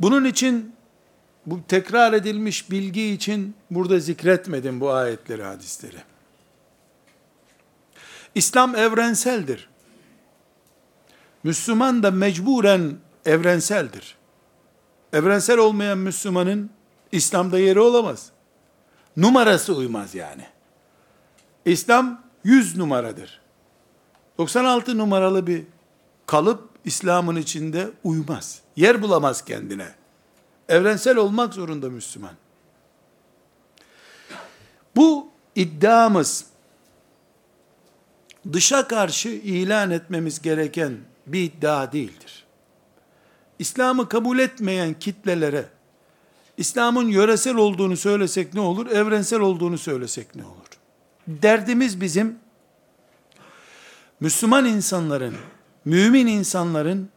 Bunun 0.00 0.24
için 0.24 0.74
bu 1.46 1.60
tekrar 1.68 2.12
edilmiş 2.12 2.70
bilgi 2.70 3.12
için 3.12 3.56
burada 3.70 3.98
zikretmedim 3.98 4.80
bu 4.80 4.92
ayetleri, 4.92 5.42
hadisleri. 5.42 5.96
İslam 8.34 8.76
evrenseldir. 8.76 9.68
Müslüman 11.44 12.02
da 12.02 12.10
mecburen 12.10 12.96
evrenseldir. 13.24 14.16
Evrensel 15.14 15.58
olmayan 15.58 15.98
Müslümanın 15.98 16.70
İslam'da 17.12 17.58
yeri 17.58 17.80
olamaz. 17.80 18.30
Numarası 19.16 19.74
uymaz 19.74 20.14
yani. 20.14 20.46
İslam 21.64 22.22
100 22.44 22.76
numaradır. 22.76 23.40
96 24.38 24.98
numaralı 24.98 25.46
bir 25.46 25.64
kalıp 26.26 26.68
İslam'ın 26.84 27.36
içinde 27.36 27.90
uymaz. 28.04 28.60
Yer 28.76 29.02
bulamaz 29.02 29.44
kendine. 29.44 29.88
Evrensel 30.68 31.16
olmak 31.16 31.54
zorunda 31.54 31.90
Müslüman. 31.90 32.34
Bu 34.96 35.28
iddiamız 35.54 36.44
dışa 38.52 38.88
karşı 38.88 39.28
ilan 39.28 39.90
etmemiz 39.90 40.42
gereken 40.42 40.98
bir 41.26 41.42
iddia 41.42 41.92
değildir. 41.92 42.43
İslam'ı 43.58 44.08
kabul 44.08 44.38
etmeyen 44.38 44.94
kitlelere 44.94 45.64
İslam'ın 46.56 47.08
yöresel 47.08 47.56
olduğunu 47.56 47.96
söylesek 47.96 48.54
ne 48.54 48.60
olur? 48.60 48.86
Evrensel 48.90 49.40
olduğunu 49.40 49.78
söylesek 49.78 50.34
ne 50.34 50.44
olur? 50.44 50.78
Derdimiz 51.28 52.00
bizim 52.00 52.38
Müslüman 54.20 54.64
insanların, 54.64 55.34
mümin 55.84 56.26
insanların 56.26 57.08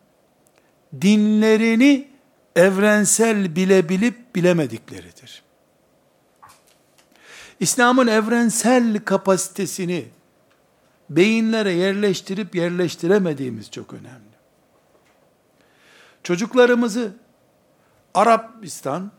dinlerini 1.02 2.08
evrensel 2.56 3.56
bilebilip 3.56 4.36
bilemedikleridir. 4.36 5.44
İslam'ın 7.60 8.08
evrensel 8.08 9.00
kapasitesini 9.06 10.06
beyinlere 11.10 11.72
yerleştirip 11.72 12.56
yerleştiremediğimiz 12.56 13.72
çok 13.72 13.94
önemli. 13.94 14.27
Çocuklarımızı 16.28 17.14
Arabistan, 18.14 19.12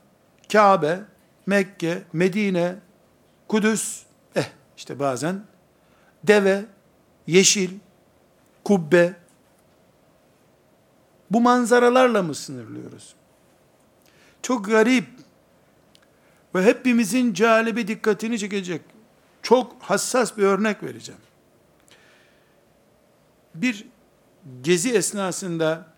Kabe, 0.52 1.00
Mekke, 1.46 2.02
Medine, 2.12 2.76
Kudüs, 3.48 4.02
eh 4.34 4.44
işte 4.76 4.98
bazen 4.98 5.42
deve, 6.24 6.64
yeşil, 7.26 7.70
kubbe, 8.64 9.16
bu 11.30 11.40
manzaralarla 11.40 12.22
mı 12.22 12.34
sınırlıyoruz? 12.34 13.14
Çok 14.42 14.64
garip 14.64 15.08
ve 16.54 16.64
hepimizin 16.64 17.34
calibi 17.34 17.88
dikkatini 17.88 18.38
çekecek 18.38 18.82
çok 19.42 19.82
hassas 19.82 20.36
bir 20.36 20.42
örnek 20.42 20.82
vereceğim. 20.82 21.20
Bir 23.54 23.86
gezi 24.62 24.92
esnasında 24.92 25.97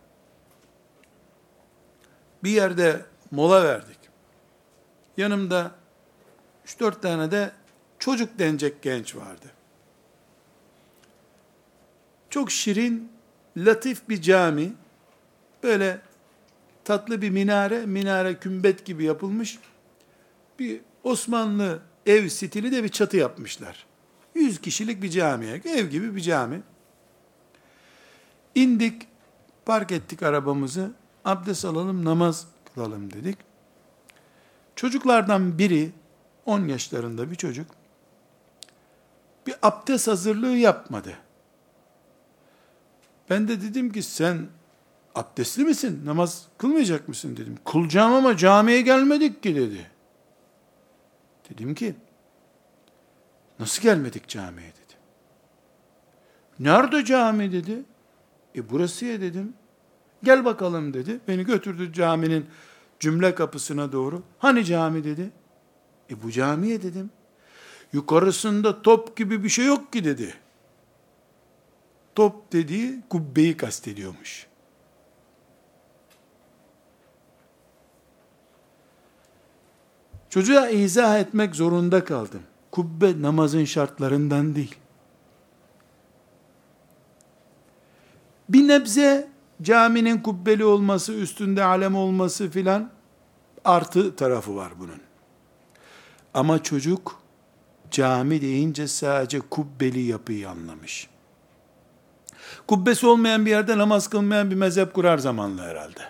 bir 2.45 2.51
yerde 2.51 3.05
mola 3.31 3.65
verdik. 3.65 3.99
Yanımda 5.17 5.71
3-4 6.67 7.01
tane 7.01 7.31
de 7.31 7.53
çocuk 7.99 8.39
denecek 8.39 8.83
genç 8.83 9.17
vardı. 9.17 9.47
Çok 12.31 12.51
şirin, 12.51 13.13
latif 13.57 14.09
bir 14.09 14.23
cami. 14.23 14.73
Böyle 15.63 16.01
tatlı 16.85 17.23
bir 17.23 17.31
minare, 17.31 17.87
minare 17.87 18.39
kümbet 18.39 18.85
gibi 18.85 19.05
yapılmış. 19.05 19.59
Bir 20.59 20.81
Osmanlı 21.05 21.83
ev 22.07 22.29
stili 22.29 22.73
de 22.73 22.85
bir 22.85 22.89
çatı 22.89 23.17
yapmışlar. 23.17 23.87
100 24.35 24.61
kişilik 24.61 25.03
bir 25.03 25.11
camiye, 25.11 25.61
ev 25.65 25.87
gibi 25.87 26.17
bir 26.17 26.21
cami. 26.21 26.63
İndik, 28.55 29.09
park 29.67 29.93
ettik 29.93 30.23
arabamızı, 30.23 30.93
abdest 31.25 31.65
alalım, 31.65 32.05
namaz 32.05 32.47
kılalım 32.75 33.13
dedik. 33.13 33.39
Çocuklardan 34.77 35.59
biri, 35.59 35.91
10 36.47 36.69
yaşlarında 36.69 37.31
bir 37.31 37.37
çocuk, 37.37 37.67
bir 39.47 39.55
abdest 39.63 40.09
hazırlığı 40.09 40.57
yapmadı. 40.57 41.15
Ben 43.31 43.49
de 43.49 43.63
dedim 43.63 43.93
ki 43.93 44.03
sen 44.03 44.47
abdestli 45.15 45.65
misin? 45.65 46.03
Namaz 46.05 46.47
kılmayacak 46.59 47.09
mısın 47.09 47.37
dedim. 47.37 47.59
Kılacağım 47.65 48.13
ama 48.13 48.37
camiye 48.37 48.81
gelmedik 48.81 49.43
ki 49.43 49.57
dedi. 49.57 49.91
Dedim 51.51 51.75
ki 51.75 51.95
nasıl 53.59 53.83
gelmedik 53.83 54.29
camiye 54.29 54.69
dedi. 54.69 54.95
Nerede 56.59 57.05
cami 57.05 57.53
dedi. 57.53 57.83
E 58.57 58.71
burası 58.71 59.05
ya 59.05 59.21
dedim. 59.21 59.55
Gel 60.23 60.45
bakalım 60.45 60.95
dedi. 60.95 61.21
Beni 61.29 61.45
götürdü 61.45 61.93
caminin 61.93 62.47
cümle 63.01 63.35
kapısına 63.35 63.93
doğru. 63.93 64.23
Hani 64.39 64.65
cami 64.65 65.05
dedi. 65.05 65.31
E 66.11 66.23
bu 66.23 66.31
camiye 66.31 66.83
dedim. 66.83 67.11
Yukarısında 67.93 68.83
top 68.83 69.17
gibi 69.17 69.45
bir 69.45 69.49
şey 69.49 69.67
yok 69.67 69.93
ki 69.93 70.05
dedi. 70.05 70.35
Top 72.15 72.53
dediği 72.53 73.01
kubbeyi 73.09 73.57
kastediyormuş. 73.57 74.47
Çocuğa 80.31 80.69
izah 80.69 81.19
etmek 81.19 81.57
zorunda 81.57 82.05
kaldım. 82.05 82.43
Kubbe 82.71 83.23
namazın 83.23 83.65
şartlarından 83.65 84.55
değil. 84.55 84.75
Bir 88.49 88.69
nebze 88.69 89.29
caminin 89.63 90.19
kubbeli 90.19 90.65
olması, 90.65 91.13
üstünde 91.13 91.65
alem 91.65 91.97
olması 91.97 92.51
filan 92.51 92.91
artı 93.65 94.17
tarafı 94.17 94.57
var 94.57 94.73
bunun. 94.79 95.01
Ama 96.35 96.63
çocuk 96.63 97.21
cami 97.91 98.41
deyince 98.41 98.89
sadece 98.89 99.41
kubbeli 99.41 100.01
yapıyı 100.01 100.51
anlamış. 100.51 101.09
Kubbesi 102.67 103.07
olmayan 103.07 103.47
bir 103.47 103.51
yerde 103.51 103.79
namaz 103.79 104.09
kılmayan 104.09 104.51
bir 104.51 104.57
mezhep 104.57 104.95
kurar 104.95 105.19
zamanla 105.19 105.63
herhalde. 105.63 106.01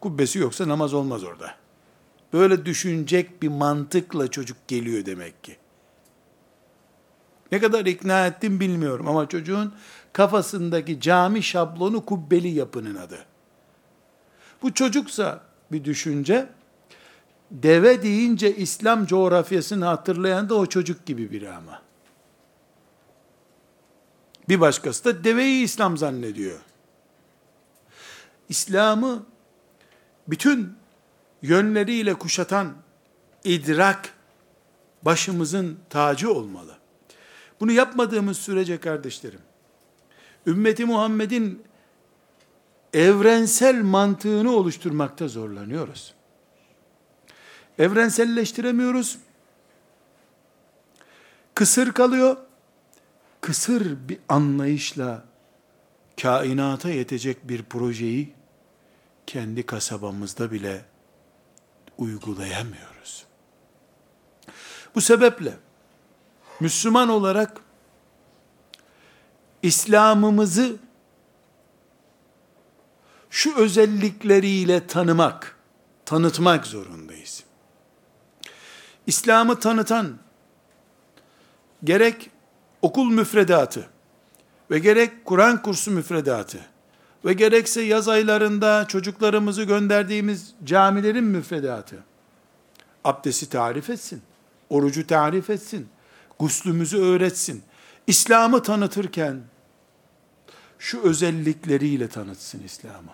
Kubbesi 0.00 0.38
yoksa 0.38 0.68
namaz 0.68 0.94
olmaz 0.94 1.24
orada. 1.24 1.54
Böyle 2.32 2.66
düşünecek 2.66 3.42
bir 3.42 3.48
mantıkla 3.48 4.30
çocuk 4.30 4.68
geliyor 4.68 5.06
demek 5.06 5.44
ki. 5.44 5.56
Ne 7.52 7.60
kadar 7.60 7.86
ikna 7.86 8.26
ettim 8.26 8.60
bilmiyorum 8.60 9.08
ama 9.08 9.28
çocuğun 9.28 9.74
kafasındaki 10.16 11.00
cami 11.00 11.42
şablonu 11.42 12.04
kubbeli 12.04 12.48
yapının 12.48 12.94
adı. 12.94 13.18
Bu 14.62 14.74
çocuksa 14.74 15.40
bir 15.72 15.84
düşünce, 15.84 16.48
deve 17.50 18.02
deyince 18.02 18.56
İslam 18.56 19.06
coğrafyasını 19.06 19.84
hatırlayan 19.84 20.48
da 20.48 20.54
o 20.54 20.66
çocuk 20.66 21.06
gibi 21.06 21.30
biri 21.30 21.52
ama. 21.52 21.82
Bir 24.48 24.60
başkası 24.60 25.04
da 25.04 25.24
deveyi 25.24 25.64
İslam 25.64 25.96
zannediyor. 25.96 26.60
İslam'ı 28.48 29.26
bütün 30.28 30.76
yönleriyle 31.42 32.14
kuşatan 32.14 32.74
idrak 33.44 34.14
başımızın 35.02 35.78
tacı 35.90 36.32
olmalı. 36.32 36.76
Bunu 37.60 37.72
yapmadığımız 37.72 38.38
sürece 38.38 38.80
kardeşlerim, 38.80 39.45
ümmeti 40.46 40.84
Muhammed'in 40.84 41.62
evrensel 42.92 43.82
mantığını 43.82 44.50
oluşturmakta 44.50 45.28
zorlanıyoruz. 45.28 46.14
Evrenselleştiremiyoruz. 47.78 49.18
Kısır 51.54 51.92
kalıyor. 51.92 52.36
Kısır 53.40 54.08
bir 54.08 54.18
anlayışla 54.28 55.24
kainata 56.22 56.90
yetecek 56.90 57.48
bir 57.48 57.62
projeyi 57.62 58.32
kendi 59.26 59.66
kasabamızda 59.66 60.52
bile 60.52 60.84
uygulayamıyoruz. 61.98 63.26
Bu 64.94 65.00
sebeple 65.00 65.52
Müslüman 66.60 67.08
olarak 67.08 67.60
İslam'ımızı 69.62 70.76
şu 73.30 73.56
özellikleriyle 73.56 74.86
tanımak, 74.86 75.56
tanıtmak 76.04 76.66
zorundayız. 76.66 77.44
İslam'ı 79.06 79.60
tanıtan 79.60 80.18
gerek 81.84 82.30
okul 82.82 83.10
müfredatı 83.10 83.88
ve 84.70 84.78
gerek 84.78 85.24
Kur'an 85.24 85.62
kursu 85.62 85.90
müfredatı 85.90 86.60
ve 87.24 87.32
gerekse 87.32 87.82
yaz 87.82 88.08
aylarında 88.08 88.88
çocuklarımızı 88.88 89.62
gönderdiğimiz 89.62 90.54
camilerin 90.64 91.24
müfredatı 91.24 92.04
abdesti 93.04 93.48
tarif 93.48 93.90
etsin, 93.90 94.22
orucu 94.70 95.06
tarif 95.06 95.50
etsin, 95.50 95.88
guslümüzü 96.38 96.98
öğretsin, 96.98 97.62
İslam'ı 98.06 98.62
tanıtırken 98.62 99.40
şu 100.78 101.00
özellikleriyle 101.00 102.08
tanıtsın 102.08 102.62
İslam'ı. 102.62 103.12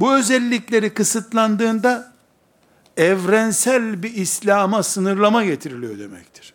Bu 0.00 0.14
özellikleri 0.14 0.94
kısıtlandığında 0.94 2.12
evrensel 2.96 4.02
bir 4.02 4.14
İslam'a 4.14 4.82
sınırlama 4.82 5.44
getiriliyor 5.44 5.98
demektir. 5.98 6.54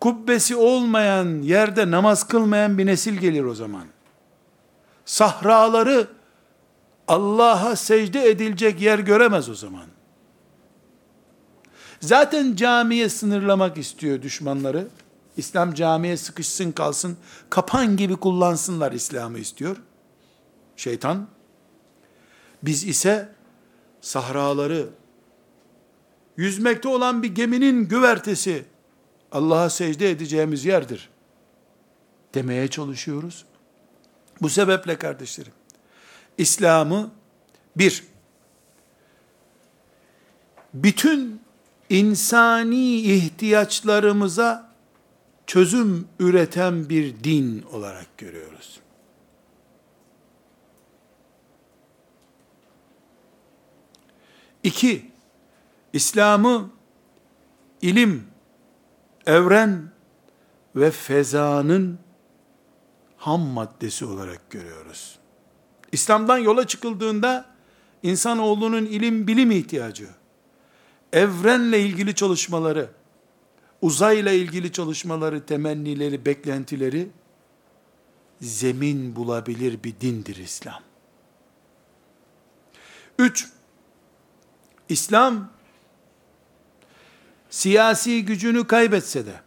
Kubbesi 0.00 0.56
olmayan 0.56 1.42
yerde 1.42 1.90
namaz 1.90 2.28
kılmayan 2.28 2.78
bir 2.78 2.86
nesil 2.86 3.14
gelir 3.14 3.44
o 3.44 3.54
zaman. 3.54 3.84
Sahraları 5.04 6.06
Allah'a 7.08 7.76
secde 7.76 8.30
edilecek 8.30 8.80
yer 8.80 8.98
göremez 8.98 9.48
o 9.48 9.54
zaman. 9.54 9.86
Zaten 12.00 12.56
camiye 12.56 13.08
sınırlamak 13.08 13.78
istiyor 13.78 14.22
düşmanları. 14.22 14.88
İslam 15.38 15.74
camiye 15.74 16.16
sıkışsın 16.16 16.72
kalsın, 16.72 17.16
kapan 17.50 17.96
gibi 17.96 18.16
kullansınlar 18.16 18.92
İslam'ı 18.92 19.38
istiyor. 19.38 19.76
Şeytan. 20.76 21.28
Biz 22.62 22.84
ise 22.84 23.28
sahraları, 24.00 24.88
yüzmekte 26.36 26.88
olan 26.88 27.22
bir 27.22 27.34
geminin 27.34 27.88
güvertesi, 27.88 28.64
Allah'a 29.32 29.70
secde 29.70 30.10
edeceğimiz 30.10 30.64
yerdir 30.64 31.08
demeye 32.34 32.68
çalışıyoruz. 32.68 33.44
Bu 34.42 34.48
sebeple 34.48 34.98
kardeşlerim, 34.98 35.52
İslam'ı 36.38 37.10
bir, 37.76 38.04
bütün 40.74 41.40
insani 41.90 42.96
ihtiyaçlarımıza 42.96 44.67
çözüm 45.48 46.08
üreten 46.18 46.88
bir 46.88 47.24
din 47.24 47.62
olarak 47.62 48.18
görüyoruz. 48.18 48.80
İki, 54.62 55.10
İslam'ı 55.92 56.70
ilim, 57.82 58.26
evren 59.26 59.90
ve 60.76 60.90
fezanın 60.90 61.98
ham 63.16 63.40
maddesi 63.40 64.04
olarak 64.04 64.50
görüyoruz. 64.50 65.18
İslam'dan 65.92 66.38
yola 66.38 66.66
çıkıldığında 66.66 67.46
insanoğlunun 68.02 68.86
ilim 68.86 69.26
bilim 69.26 69.50
ihtiyacı, 69.50 70.08
evrenle 71.12 71.80
ilgili 71.80 72.14
çalışmaları, 72.14 72.90
uzayla 73.82 74.32
ilgili 74.32 74.72
çalışmaları, 74.72 75.46
temennileri, 75.46 76.26
beklentileri 76.26 77.08
zemin 78.40 79.16
bulabilir 79.16 79.82
bir 79.84 80.00
dindir 80.00 80.36
İslam. 80.36 80.82
Üç, 83.18 83.48
İslam 84.88 85.50
siyasi 87.50 88.24
gücünü 88.24 88.66
kaybetse 88.66 89.26
de, 89.26 89.40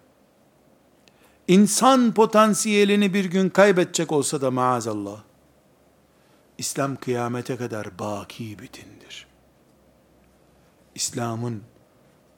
insan 1.48 2.14
potansiyelini 2.14 3.14
bir 3.14 3.26
gün 3.26 3.50
kaybedecek 3.50 4.12
olsa 4.12 4.42
da 4.42 4.52
maazallah, 4.52 5.24
İslam 6.58 6.96
kıyamete 6.96 7.58
kadar 7.58 8.00
baki 8.00 8.60
bir 8.60 8.74
dindir. 8.74 9.28
İslam'ın 10.96 11.64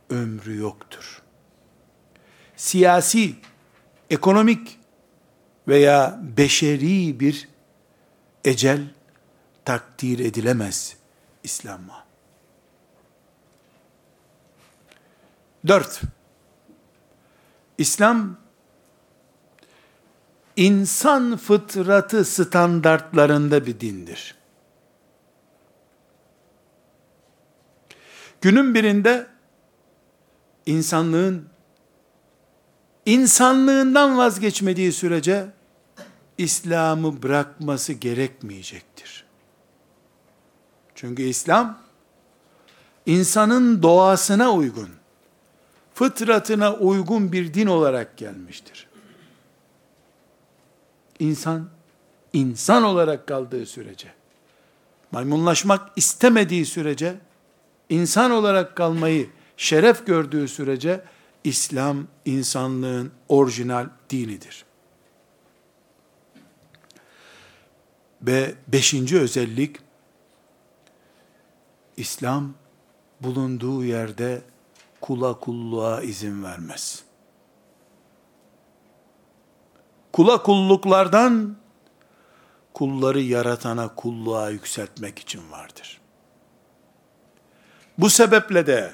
ömrü 0.09 0.57
yoktur. 0.57 1.22
Siyasi, 2.63 3.35
ekonomik 4.09 4.79
veya 5.67 6.19
beşeri 6.37 7.19
bir 7.19 7.49
ecel 8.45 8.81
takdir 9.65 10.19
edilemez 10.19 10.97
İslam'a. 11.43 12.05
Dört, 15.67 16.01
İslam, 17.77 18.37
insan 20.55 21.37
fıtratı 21.37 22.25
standartlarında 22.25 23.65
bir 23.65 23.79
dindir. 23.79 24.35
Günün 28.41 28.75
birinde 28.75 29.27
insanlığın 30.65 31.52
insanlığından 33.05 34.17
vazgeçmediği 34.17 34.91
sürece 34.91 35.47
İslam'ı 36.37 37.23
bırakması 37.23 37.93
gerekmeyecektir. 37.93 39.25
Çünkü 40.95 41.23
İslam 41.23 41.79
insanın 43.05 43.83
doğasına 43.83 44.51
uygun, 44.51 44.89
fıtratına 45.93 46.73
uygun 46.73 47.31
bir 47.31 47.53
din 47.53 47.67
olarak 47.67 48.17
gelmiştir. 48.17 48.87
İnsan 51.19 51.69
insan 52.33 52.83
olarak 52.83 53.27
kaldığı 53.27 53.65
sürece 53.65 54.07
maymunlaşmak 55.11 55.91
istemediği 55.95 56.65
sürece 56.65 57.15
insan 57.89 58.31
olarak 58.31 58.75
kalmayı 58.75 59.29
şeref 59.57 60.07
gördüğü 60.07 60.47
sürece 60.47 61.01
İslam 61.43 62.07
insanlığın 62.25 63.11
orijinal 63.29 63.89
dinidir. 64.09 64.65
Ve 68.21 68.55
beşinci 68.67 69.19
özellik, 69.19 69.77
İslam 71.97 72.53
bulunduğu 73.21 73.83
yerde 73.83 74.41
kula 75.01 75.39
kulluğa 75.39 76.01
izin 76.01 76.43
vermez. 76.43 77.03
Kula 80.13 80.43
kulluklardan 80.43 81.55
kulları 82.73 83.21
yaratana 83.21 83.95
kulluğa 83.95 84.49
yükseltmek 84.49 85.19
için 85.19 85.51
vardır. 85.51 86.01
Bu 87.97 88.09
sebeple 88.09 88.67
de 88.67 88.93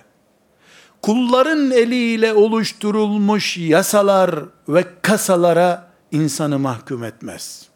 kulların 1.02 1.72
eliyle 1.72 2.34
oluşturulmuş 2.34 3.58
yasalar 3.58 4.36
ve 4.70 4.86
kasalara 5.02 5.90
insanı 6.12 6.60
mahkum 6.60 7.04
etmez. 7.04 7.70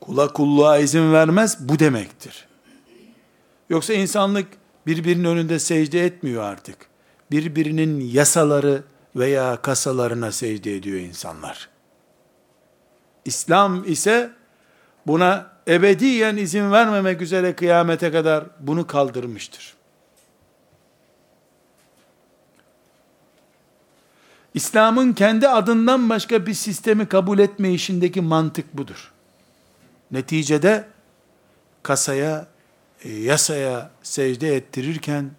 Kula 0.00 0.32
kulluğa 0.32 0.78
izin 0.78 1.12
vermez 1.12 1.68
bu 1.68 1.78
demektir. 1.78 2.48
Yoksa 3.70 3.92
insanlık 3.92 4.46
birbirinin 4.86 5.24
önünde 5.24 5.58
secde 5.58 6.04
etmiyor 6.04 6.42
artık. 6.42 6.76
Birbirinin 7.30 8.00
yasaları 8.00 8.82
veya 9.16 9.62
kasalarına 9.62 10.32
secde 10.32 10.76
ediyor 10.76 11.00
insanlar. 11.00 11.68
İslam 13.24 13.84
ise 13.84 14.30
buna 15.06 15.57
ebediyen 15.68 16.36
izin 16.36 16.72
vermemek 16.72 17.22
üzere 17.22 17.56
kıyamete 17.56 18.12
kadar 18.12 18.44
bunu 18.60 18.86
kaldırmıştır. 18.86 19.74
İslam'ın 24.54 25.12
kendi 25.12 25.48
adından 25.48 26.08
başka 26.08 26.46
bir 26.46 26.54
sistemi 26.54 27.06
kabul 27.06 27.38
etme 27.38 27.72
işindeki 27.72 28.20
mantık 28.20 28.76
budur. 28.76 29.12
Neticede 30.10 30.88
kasaya, 31.82 32.46
e, 33.04 33.12
yasaya 33.12 33.90
secde 34.02 34.56
ettirirken 34.56 35.30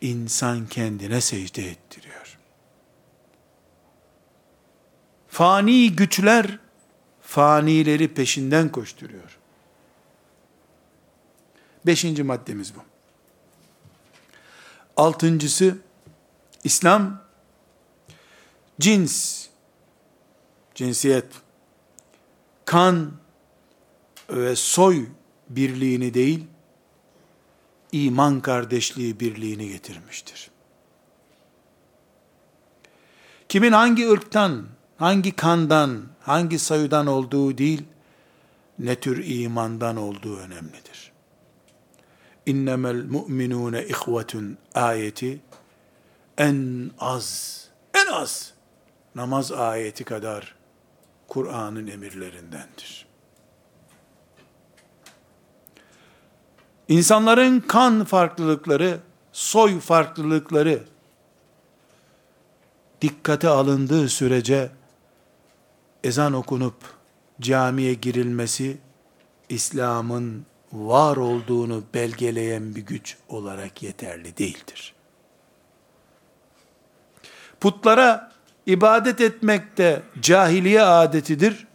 insan 0.00 0.66
kendine 0.66 1.20
secde 1.20 1.62
ettiriyor. 1.62 2.38
Fani 5.28 5.96
güçler 5.96 6.58
fanileri 7.34 8.14
peşinden 8.14 8.72
koşturuyor. 8.72 9.38
Beşinci 11.86 12.22
maddemiz 12.22 12.74
bu. 12.74 12.78
Altıncısı, 14.96 15.78
İslam, 16.64 17.22
cins, 18.80 19.46
cinsiyet, 20.74 21.26
kan 22.64 23.12
ve 24.30 24.56
soy 24.56 25.06
birliğini 25.48 26.14
değil, 26.14 26.44
iman 27.92 28.40
kardeşliği 28.40 29.20
birliğini 29.20 29.68
getirmiştir. 29.68 30.50
Kimin 33.48 33.72
hangi 33.72 34.10
ırktan, 34.10 34.66
hangi 34.96 35.36
kandan, 35.36 36.02
hangi 36.20 36.58
sayıdan 36.58 37.06
olduğu 37.06 37.58
değil, 37.58 37.82
ne 38.78 39.00
tür 39.00 39.24
imandan 39.26 39.96
olduğu 39.96 40.36
önemlidir. 40.36 41.12
İnnemel 42.46 43.04
mu'minune 43.04 43.84
ihvetun 43.86 44.58
ayeti 44.74 45.40
en 46.38 46.90
az, 46.98 47.60
en 47.94 48.12
az 48.12 48.52
namaz 49.14 49.52
ayeti 49.52 50.04
kadar 50.04 50.54
Kur'an'ın 51.28 51.86
emirlerindendir. 51.86 53.06
İnsanların 56.88 57.60
kan 57.60 58.04
farklılıkları, 58.04 58.98
soy 59.32 59.80
farklılıkları 59.80 60.82
dikkate 63.02 63.48
alındığı 63.48 64.08
sürece 64.08 64.70
ezan 66.04 66.32
okunup 66.32 66.74
camiye 67.40 67.94
girilmesi 67.94 68.78
İslam'ın 69.48 70.46
var 70.72 71.16
olduğunu 71.16 71.82
belgeleyen 71.94 72.74
bir 72.74 72.80
güç 72.80 73.16
olarak 73.28 73.82
yeterli 73.82 74.36
değildir. 74.36 74.94
Putlara 77.60 78.32
ibadet 78.66 79.20
etmek 79.20 79.76
de 79.78 80.02
cahiliye 80.20 80.82
adetidir. 80.82 81.66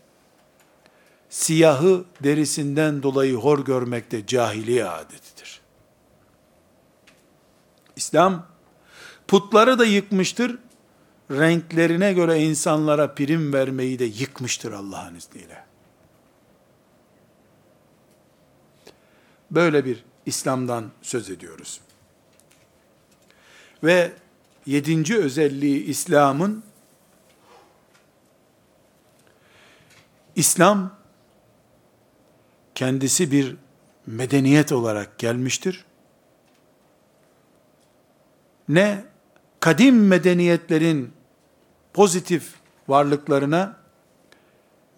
Siyahı 1.29 2.05
derisinden 2.23 3.03
dolayı 3.03 3.35
hor 3.35 3.65
görmek 3.65 4.11
de 4.11 4.25
cahiliye 4.25 4.85
adetidir. 4.85 5.61
İslam 7.95 8.47
putları 9.27 9.79
da 9.79 9.85
yıkmıştır. 9.85 10.57
Renklerine 11.31 12.13
göre 12.13 12.39
insanlara 12.39 13.13
prim 13.13 13.53
vermeyi 13.53 13.99
de 13.99 14.05
yıkmıştır 14.05 14.71
Allah'ın 14.71 15.15
izniyle. 15.15 15.63
Böyle 19.51 19.85
bir 19.85 20.03
İslam'dan 20.25 20.91
söz 21.01 21.29
ediyoruz. 21.29 21.81
Ve 23.83 24.11
yedinci 24.65 25.17
özelliği 25.17 25.83
İslam'ın 25.83 26.63
İslam 30.35 30.97
kendisi 32.75 33.31
bir 33.31 33.55
medeniyet 34.05 34.71
olarak 34.71 35.19
gelmiştir. 35.19 35.85
Ne 38.69 39.03
kadim 39.59 40.07
medeniyetlerin 40.07 41.18
pozitif 41.93 42.53
varlıklarına 42.87 43.77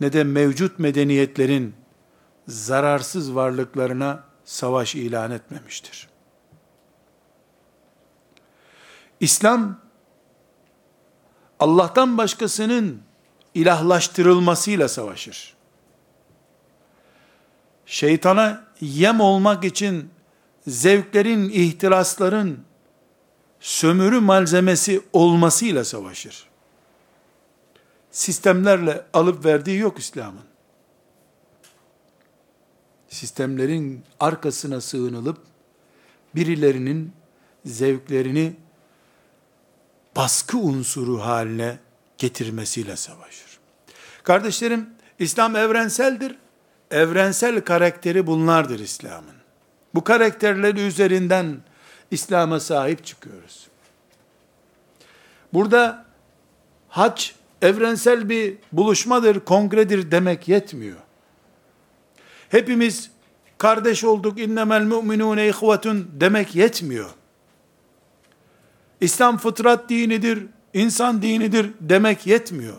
ne 0.02 0.14
de 0.14 0.24
mevcut 0.24 0.80
medeniyetlerin 0.80 1.76
zararsız 2.48 3.36
varlıklarına 3.36 4.24
savaş 4.46 4.96
ilan 4.96 5.32
etmemiştir. 5.32 6.08
İslam 9.20 9.80
Allah'tan 11.60 12.18
başkasının 12.18 13.02
ilahlaştırılmasıyla 13.54 14.88
savaşır. 14.88 15.54
Şeytana 17.86 18.64
yem 18.82 19.20
olmak 19.20 19.64
için 19.64 20.10
zevklerin, 20.68 21.50
ihtirasların 21.50 22.60
sömürü 23.60 24.20
malzemesi 24.20 25.02
olmasıyla 25.14 25.84
savaşır. 25.84 26.51
Sistemlerle 28.12 29.06
alıp 29.14 29.46
verdiği 29.46 29.80
yok 29.80 30.00
İslam'ın. 30.00 30.44
Sistemlerin 33.10 34.04
arkasına 34.20 34.82
sığınılıp 34.82 35.38
birilerinin 36.36 37.14
zevklerini 37.66 38.56
baskı 40.16 40.58
unsuru 40.58 41.22
haline 41.22 41.80
getirmesiyle 42.18 42.96
savaşır. 42.96 43.60
Kardeşlerim, 44.24 44.90
İslam 45.20 45.56
evrenseldir. 45.56 46.36
Evrensel 46.92 47.62
karakteri 47.62 48.28
bunlardır 48.28 48.80
İslam'ın. 48.80 49.36
Bu 49.94 50.04
karakterleri 50.04 50.82
üzerinden 50.82 51.62
İslam'a 52.12 52.60
sahip 52.60 53.06
çıkıyoruz. 53.06 53.68
Burada 55.54 56.06
hac 56.90 57.32
evrensel 57.62 58.30
bir 58.30 58.58
buluşmadır, 58.72 59.40
kongredir 59.40 60.12
demek 60.12 60.48
yetmiyor. 60.48 60.98
Hepimiz 62.50 63.12
kardeş 63.58 64.04
olduk, 64.04 64.40
innemel 64.40 64.82
mu'minune 64.82 65.48
ihvetun 65.48 66.08
demek 66.14 66.56
yetmiyor. 66.56 67.10
İslam 69.02 69.38
fıtrat 69.38 69.90
dinidir, 69.90 70.46
insan 70.74 71.22
dinidir 71.22 71.72
demek 71.80 72.28
yetmiyor. 72.28 72.78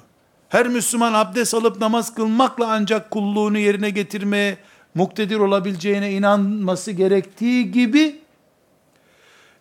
Her 0.49 0.69
Müslüman 0.69 1.13
abdest 1.13 1.55
alıp 1.55 1.81
namaz 1.81 2.15
kılmakla 2.15 2.67
ancak 2.67 3.11
kulluğunu 3.11 3.59
yerine 3.59 3.91
getirmeye 3.91 4.59
muktedir 4.95 5.37
olabileceğine 5.37 6.13
inanması 6.13 6.93
gerektiği 6.93 7.71
gibi, 7.71 8.21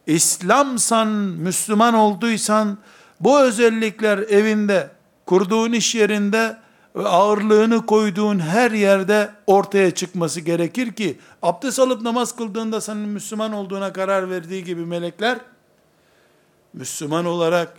İslamsan, 0.08 1.08
Müslüman 1.08 1.94
olduysan, 1.94 2.78
bu 3.20 3.40
özellikler 3.40 4.18
evinde, 4.18 4.90
kurduğun 5.32 5.72
iş 5.72 5.96
yerinde 5.96 6.58
ağırlığını 6.96 7.86
koyduğun 7.86 8.40
her 8.40 8.72
yerde 8.72 9.30
ortaya 9.48 9.92
çıkması 9.92 10.42
gerekir 10.42 10.94
ki, 10.94 11.20
abdest 11.42 11.80
alıp 11.80 12.02
namaz 12.02 12.36
kıldığında 12.36 12.82
senin 12.82 13.10
Müslüman 13.10 13.54
olduğuna 13.54 13.94
karar 13.94 14.30
verdiği 14.30 14.64
gibi 14.64 14.86
melekler, 14.86 15.38
Müslüman 16.74 17.26
olarak 17.26 17.78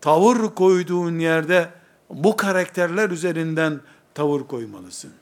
tavır 0.00 0.54
koyduğun 0.54 1.18
yerde 1.18 1.68
bu 2.10 2.36
karakterler 2.36 3.10
üzerinden 3.10 3.80
tavır 4.14 4.40
koymalısın. 4.40 5.12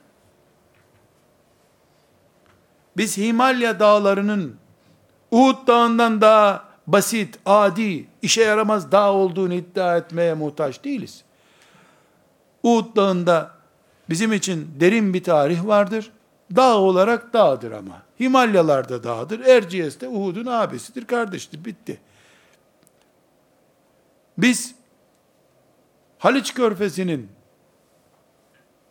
Biz 2.97 3.17
Himalya 3.17 3.79
dağlarının 3.79 4.55
Uhud 5.31 5.67
dağından 5.67 6.21
daha 6.21 6.65
basit, 6.87 7.39
adi, 7.45 8.07
işe 8.21 8.41
yaramaz 8.41 8.91
dağ 8.91 9.13
olduğunu 9.13 9.53
iddia 9.53 9.97
etmeye 9.97 10.33
muhtaç 10.33 10.83
değiliz. 10.83 11.23
Uhud 12.63 12.95
dağında 12.95 13.51
bizim 14.09 14.33
için 14.33 14.75
derin 14.79 15.13
bir 15.13 15.23
tarih 15.23 15.65
vardır. 15.65 16.11
Dağ 16.55 16.77
olarak 16.77 17.33
dağdır 17.33 17.71
ama. 17.71 18.01
Himalyalarda 18.19 19.03
dağdır. 19.03 19.39
Erciyes 19.39 20.01
de 20.01 20.07
Uhud'un 20.07 20.45
abisidir, 20.45 21.05
kardeştir. 21.05 21.65
Bitti. 21.65 21.99
Biz 24.37 24.75
Haliç 26.17 26.53
Körfezi'nin 26.53 27.31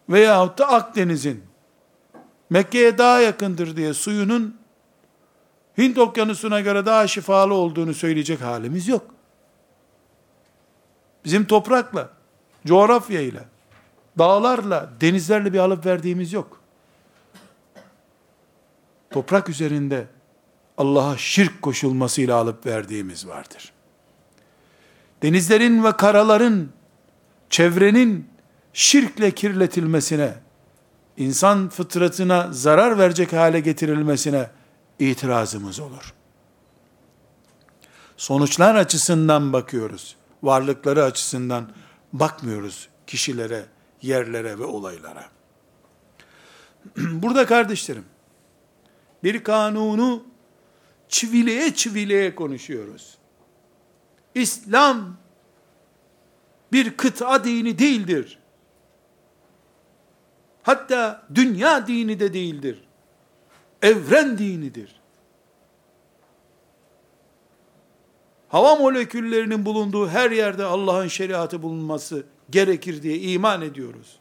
veyahut 0.08 0.58
da 0.58 0.68
Akdeniz'in 0.68 1.44
Mekke'ye 2.50 2.98
daha 2.98 3.20
yakındır 3.20 3.76
diye 3.76 3.94
suyunun 3.94 4.62
Hint 5.78 5.98
okyanusuna 5.98 6.60
göre 6.60 6.86
daha 6.86 7.06
şifalı 7.06 7.54
olduğunu 7.54 7.94
söyleyecek 7.94 8.40
halimiz 8.40 8.88
yok. 8.88 9.14
Bizim 11.24 11.44
toprakla, 11.44 12.10
coğrafyayla, 12.66 13.44
dağlarla, 14.18 14.90
denizlerle 15.00 15.52
bir 15.52 15.58
alıp 15.58 15.86
verdiğimiz 15.86 16.32
yok. 16.32 16.60
Toprak 19.10 19.48
üzerinde 19.48 20.06
Allah'a 20.78 21.16
şirk 21.16 21.62
koşulmasıyla 21.62 22.36
alıp 22.36 22.66
verdiğimiz 22.66 23.28
vardır. 23.28 23.72
Denizlerin 25.22 25.84
ve 25.84 25.96
karaların 25.96 26.68
çevrenin 27.50 28.28
şirkle 28.72 29.30
kirletilmesine, 29.30 30.34
insan 31.16 31.68
fıtratına 31.68 32.48
zarar 32.52 32.98
verecek 32.98 33.32
hale 33.32 33.60
getirilmesine 33.60 34.50
itirazımız 34.98 35.80
olur. 35.80 36.14
Sonuçlar 38.16 38.74
açısından 38.74 39.52
bakıyoruz. 39.52 40.16
Varlıkları 40.42 41.04
açısından 41.04 41.68
bakmıyoruz 42.12 42.88
kişilere, 43.06 43.64
yerlere 44.02 44.58
ve 44.58 44.64
olaylara. 44.64 45.24
Burada 46.96 47.46
kardeşlerim, 47.46 48.04
bir 49.24 49.44
kanunu 49.44 50.24
çivileye 51.08 51.74
çivileye 51.74 52.34
konuşuyoruz. 52.34 53.18
İslam 54.34 55.16
bir 56.72 56.96
kıta 56.96 57.44
dini 57.44 57.78
değildir. 57.78 58.38
Hatta 60.62 61.26
dünya 61.34 61.86
dini 61.86 62.20
de 62.20 62.32
değildir. 62.32 62.84
Evren 63.82 64.38
dinidir. 64.38 65.00
Hava 68.48 68.74
moleküllerinin 68.76 69.64
bulunduğu 69.64 70.08
her 70.08 70.30
yerde 70.30 70.64
Allah'ın 70.64 71.08
şeriatı 71.08 71.62
bulunması 71.62 72.26
gerekir 72.52 73.02
diye 73.02 73.18
iman 73.18 73.62
ediyoruz. 73.62 74.18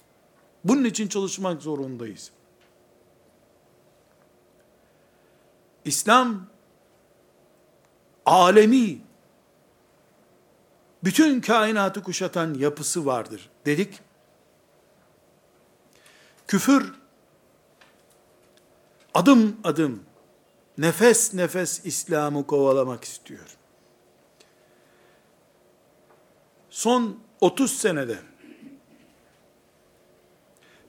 Bunun 0.64 0.84
için 0.84 1.08
çalışmak 1.08 1.62
zorundayız. 1.62 2.32
İslam 5.86 6.48
alemi 8.26 9.02
bütün 11.04 11.42
kainatı 11.42 12.04
kuşatan 12.04 12.54
yapısı 12.54 13.06
vardır 13.06 13.50
dedik. 13.66 14.00
Küfür 16.48 16.94
adım 19.14 19.58
adım 19.64 20.04
nefes 20.78 21.34
nefes 21.34 21.86
İslam'ı 21.86 22.48
kovalamak 22.48 23.04
istiyor. 23.04 23.58
Son 26.70 27.20
30 27.42 27.72
senede 27.72 28.18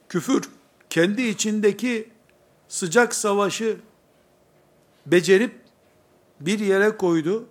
küfür 0.09 0.49
kendi 0.89 1.21
içindeki 1.21 2.09
sıcak 2.67 3.15
savaşı 3.15 3.77
becerip 5.05 5.55
bir 6.39 6.59
yere 6.59 6.97
koydu. 6.97 7.45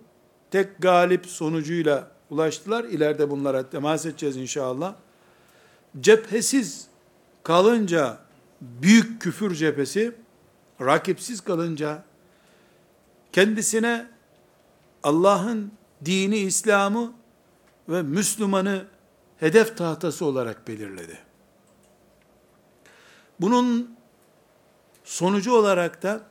Tek 0.51 0.81
galip 0.81 1.25
sonucuyla 1.25 2.11
ulaştılar. 2.29 2.83
İleride 2.83 3.29
bunlara 3.29 3.69
temas 3.69 4.05
edeceğiz 4.05 4.37
inşallah. 4.37 4.95
Cephesiz 5.99 6.87
kalınca 7.43 8.17
büyük 8.61 9.21
küfür 9.21 9.55
cephesi, 9.55 10.15
rakipsiz 10.81 11.41
kalınca 11.41 12.03
kendisine 13.31 14.07
Allah'ın 15.03 15.71
dini, 16.05 16.37
İslam'ı 16.37 17.13
ve 17.89 18.01
Müslümanı 18.01 18.85
hedef 19.43 19.77
tahtası 19.77 20.25
olarak 20.25 20.67
belirledi. 20.67 21.17
Bunun 23.41 23.95
sonucu 25.03 25.53
olarak 25.53 26.03
da 26.03 26.21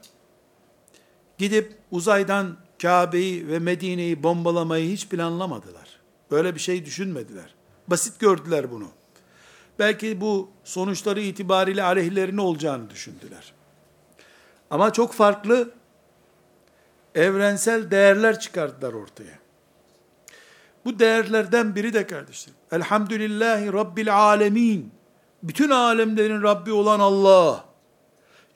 gidip 1.38 1.78
uzaydan 1.90 2.56
Kabe'yi 2.82 3.48
ve 3.48 3.58
Medine'yi 3.58 4.22
bombalamayı 4.22 4.90
hiç 4.90 5.08
planlamadılar. 5.08 6.00
Böyle 6.30 6.54
bir 6.54 6.60
şey 6.60 6.84
düşünmediler. 6.84 7.54
Basit 7.86 8.20
gördüler 8.20 8.70
bunu. 8.70 8.88
Belki 9.78 10.20
bu 10.20 10.50
sonuçları 10.64 11.20
itibariyle 11.20 11.82
aleyhlerine 11.82 12.40
olacağını 12.40 12.90
düşündüler. 12.90 13.52
Ama 14.70 14.92
çok 14.92 15.12
farklı 15.12 15.70
evrensel 17.14 17.90
değerler 17.90 18.40
çıkardılar 18.40 18.92
ortaya. 18.92 19.41
Bu 20.84 20.98
değerlerden 20.98 21.74
biri 21.74 21.94
de 21.94 22.06
kardeşlerim. 22.06 22.58
Elhamdülillahi 22.72 23.72
Rabbil 23.72 24.16
alemin. 24.16 24.92
Bütün 25.42 25.70
alemlerin 25.70 26.42
Rabbi 26.42 26.72
olan 26.72 27.00
Allah. 27.00 27.64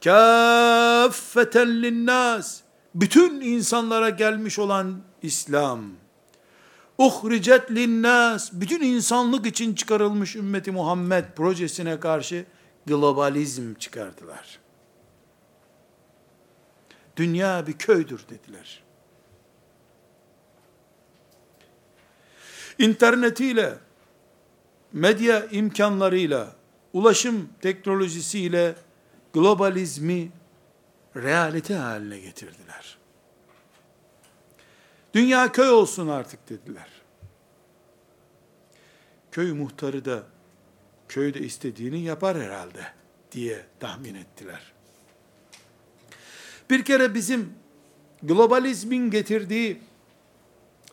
Kâffeten 0.05 1.83
linnas. 1.83 2.61
Bütün 2.95 3.41
insanlara 3.41 4.11
gelmiş 4.11 4.59
olan 4.59 5.03
İslam. 5.23 5.85
Uhricet 6.99 7.71
linnas. 7.71 8.53
Bütün 8.53 8.83
insanlık 8.83 9.47
için 9.47 9.75
çıkarılmış 9.75 10.37
ümmeti 10.37 10.73
Muhammed 10.73 11.25
projesine 11.37 12.01
karşı 12.01 12.45
globalizm 12.87 13.75
çıkardılar. 13.75 14.59
Dünya 17.17 17.67
bir 17.67 17.73
köydür 17.73 18.21
dediler. 18.29 18.86
İnternetiyle, 22.79 23.75
medya 24.93 25.47
imkanlarıyla, 25.47 26.57
ulaşım 26.93 27.49
teknolojisiyle 27.61 28.75
globalizmi 29.33 30.31
realite 31.17 31.75
haline 31.75 32.19
getirdiler. 32.19 32.99
Dünya 35.15 35.53
köy 35.53 35.69
olsun 35.69 36.09
artık 36.09 36.49
dediler. 36.49 36.89
Köy 39.31 39.53
muhtarı 39.53 40.05
da 40.05 40.23
köyde 41.09 41.41
istediğini 41.41 42.01
yapar 42.01 42.41
herhalde 42.41 42.87
diye 43.33 43.67
tahmin 43.81 44.15
ettiler. 44.15 44.73
Bir 46.71 46.85
kere 46.85 47.15
bizim 47.15 47.55
globalizmin 48.23 49.11
getirdiği 49.11 49.81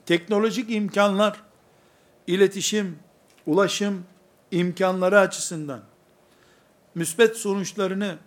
teknolojik 0.05 0.71
imkanlar, 0.71 1.43
iletişim, 2.27 2.99
ulaşım 3.45 4.03
imkanları 4.51 5.19
açısından 5.19 5.81
müsbet 6.95 7.37
sonuçlarını 7.37 8.17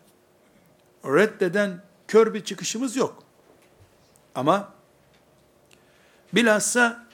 reddeden 1.04 1.82
kör 2.09 2.35
bir 2.35 2.44
çıkışımız 2.44 2.96
yok. 2.96 3.22
Ama 4.35 4.72
bilhassa 6.32 7.06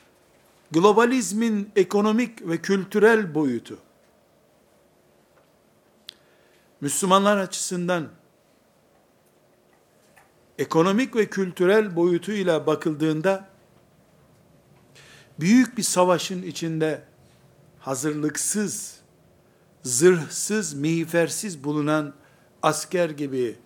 globalizmin 0.70 1.70
ekonomik 1.76 2.48
ve 2.48 2.58
kültürel 2.62 3.34
boyutu 3.34 3.78
Müslümanlar 6.80 7.36
açısından 7.36 8.08
ekonomik 10.58 11.16
ve 11.16 11.26
kültürel 11.26 11.96
boyutuyla 11.96 12.66
bakıldığında 12.66 13.51
büyük 15.40 15.78
bir 15.78 15.82
savaşın 15.82 16.42
içinde 16.42 17.02
hazırlıksız, 17.80 19.00
zırhsız, 19.82 20.74
miğfersiz 20.74 21.64
bulunan 21.64 22.14
asker 22.62 23.10
gibi 23.10 23.56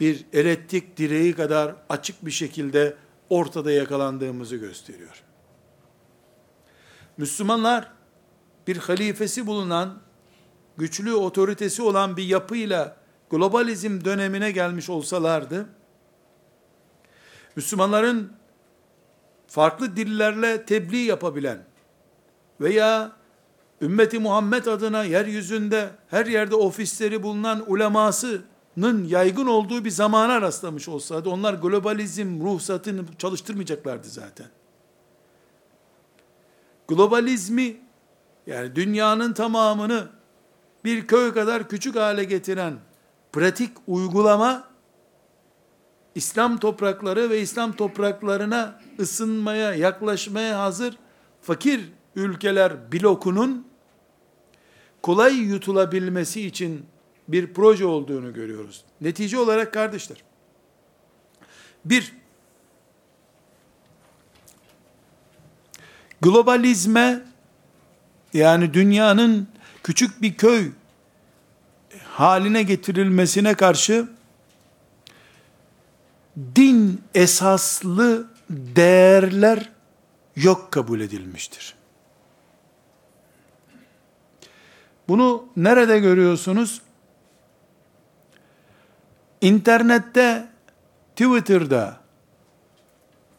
bir 0.00 0.24
elektrik 0.32 0.96
direği 0.96 1.34
kadar 1.34 1.76
açık 1.88 2.26
bir 2.26 2.30
şekilde 2.30 2.96
ortada 3.30 3.72
yakalandığımızı 3.72 4.56
gösteriyor. 4.56 5.22
Müslümanlar 7.16 7.92
bir 8.66 8.76
halifesi 8.76 9.46
bulunan, 9.46 9.98
güçlü 10.76 11.14
otoritesi 11.14 11.82
olan 11.82 12.16
bir 12.16 12.24
yapıyla 12.24 12.96
globalizm 13.30 14.04
dönemine 14.04 14.50
gelmiş 14.50 14.90
olsalardı, 14.90 15.68
Müslümanların 17.56 18.32
farklı 19.52 19.96
dillerle 19.96 20.64
tebliğ 20.64 21.04
yapabilen 21.04 21.58
veya 22.60 23.12
ümmeti 23.82 24.18
Muhammed 24.18 24.66
adına 24.66 25.04
yeryüzünde 25.04 25.90
her 26.08 26.26
yerde 26.26 26.54
ofisleri 26.54 27.22
bulunan 27.22 27.64
ulemasının 27.66 29.04
yaygın 29.06 29.46
olduğu 29.46 29.84
bir 29.84 29.90
zamana 29.90 30.40
rastlamış 30.40 30.88
olsaydı 30.88 31.28
onlar 31.28 31.54
globalizm 31.54 32.44
ruhsatını 32.44 33.04
çalıştırmayacaklardı 33.18 34.08
zaten. 34.08 34.46
Globalizmi 36.88 37.76
yani 38.46 38.76
dünyanın 38.76 39.32
tamamını 39.32 40.08
bir 40.84 41.06
köy 41.06 41.32
kadar 41.32 41.68
küçük 41.68 41.96
hale 41.96 42.24
getiren 42.24 42.74
pratik 43.32 43.70
uygulama 43.86 44.71
İslam 46.14 46.58
toprakları 46.58 47.30
ve 47.30 47.40
İslam 47.40 47.72
topraklarına 47.72 48.80
ısınmaya, 49.00 49.74
yaklaşmaya 49.74 50.58
hazır 50.58 50.98
fakir 51.42 51.92
ülkeler 52.16 52.92
blokunun 52.92 53.66
kolay 55.02 55.36
yutulabilmesi 55.36 56.46
için 56.46 56.86
bir 57.28 57.54
proje 57.54 57.86
olduğunu 57.86 58.34
görüyoruz. 58.34 58.84
Netice 59.00 59.38
olarak 59.38 59.72
kardeşler, 59.72 60.24
bir, 61.84 62.14
globalizme, 66.20 67.22
yani 68.34 68.74
dünyanın 68.74 69.48
küçük 69.82 70.22
bir 70.22 70.36
köy 70.36 70.70
haline 72.04 72.62
getirilmesine 72.62 73.54
karşı, 73.54 74.08
din 76.36 77.02
esaslı 77.14 78.26
değerler 78.50 79.72
yok 80.36 80.72
kabul 80.72 81.00
edilmiştir. 81.00 81.74
Bunu 85.08 85.44
nerede 85.56 85.98
görüyorsunuz? 85.98 86.82
İnternette, 89.40 90.48
Twitter'da, 91.16 91.96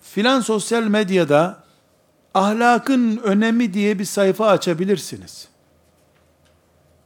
filan 0.01 0.41
sosyal 0.41 0.83
medyada 0.83 1.63
ahlakın 2.33 3.17
önemi 3.17 3.73
diye 3.73 3.99
bir 3.99 4.05
sayfa 4.05 4.47
açabilirsiniz. 4.47 5.47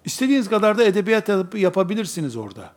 İstediğiniz 0.06 0.50
kadar 0.50 0.78
da 0.78 0.84
edebiyat 0.84 1.30
yapabilirsiniz 1.54 2.36
orada. 2.36 2.72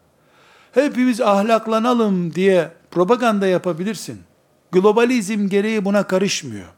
Hepimiz 0.73 1.21
ahlaklanalım 1.21 2.35
diye 2.35 2.80
propaganda 2.91 3.47
yapabilirsin. 3.47 4.23
Globalizm 4.73 5.49
gereği 5.49 5.85
buna 5.85 6.07
karışmıyor. 6.07 6.69